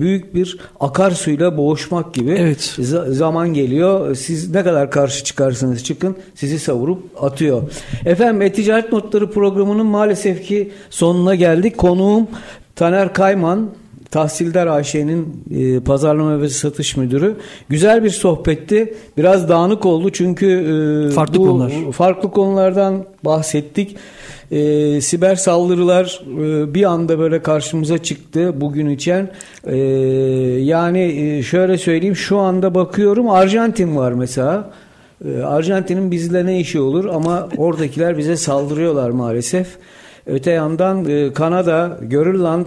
[0.00, 2.30] büyük bir akarsuyla boğuşmak gibi.
[2.30, 2.78] Evet.
[3.08, 4.14] zaman geliyor.
[4.14, 7.62] Siz ne kadar karşı çıkarsanız çıkın sizi savurup atıyor.
[8.04, 11.78] Efendim E-Ticaret Notları programının maalesef ki sonuna geldik.
[11.78, 12.28] Konuğum
[12.76, 13.70] Taner Kayman,
[14.12, 17.36] Tahsildar Ayşe'nin e, pazarlama ve satış müdürü.
[17.68, 18.94] Güzel bir sohbetti.
[19.16, 20.46] Biraz dağınık oldu çünkü
[21.10, 21.72] e, farklı bu konular.
[21.92, 23.96] farklı konulardan bahsettik.
[24.50, 29.28] E, siber saldırılar e, bir anda böyle karşımıza çıktı bugün için.
[29.64, 29.76] E,
[30.60, 34.70] yani e, şöyle söyleyeyim şu anda bakıyorum Arjantin var mesela.
[35.24, 39.66] E, Arjantin'in bizle ne işi olur ama oradakiler bize saldırıyorlar maalesef.
[40.26, 42.66] Öte yandan e, Kanada, Grönland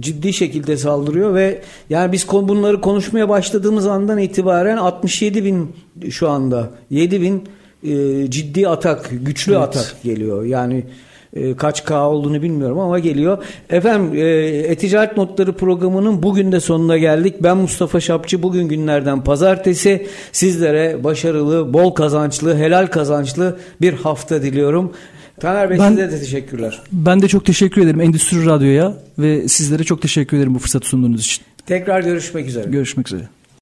[0.00, 5.72] ciddi şekilde saldırıyor ve yani biz bunları konuşmaya başladığımız andan itibaren 67 bin
[6.10, 7.44] şu anda 7 bin
[7.82, 9.62] e, ciddi atak, güçlü evet.
[9.62, 10.44] atak geliyor.
[10.44, 10.84] Yani
[11.32, 13.44] E, kaç K olduğunu bilmiyorum ama geliyor.
[13.70, 17.34] Efendim e, E-Ticaret Notları programının bugün de sonuna geldik.
[17.40, 18.42] Ben Mustafa Şapçı.
[18.42, 20.06] Bugün günlerden pazartesi.
[20.32, 24.92] Sizlere başarılı, bol kazançlı, helal kazançlı bir hafta diliyorum.
[25.40, 26.82] Taner Bey Ben- size de teşekkürler.
[26.92, 31.20] Ben de çok teşekkür ederim Endüstri Radyo'ya ve sizlere çok teşekkür ederim bu fırsatı sunduğunuz
[31.24, 31.44] için.
[31.66, 32.70] Tekrar görüşmek üzere.
[32.70, 33.22] Görüşmek üzere.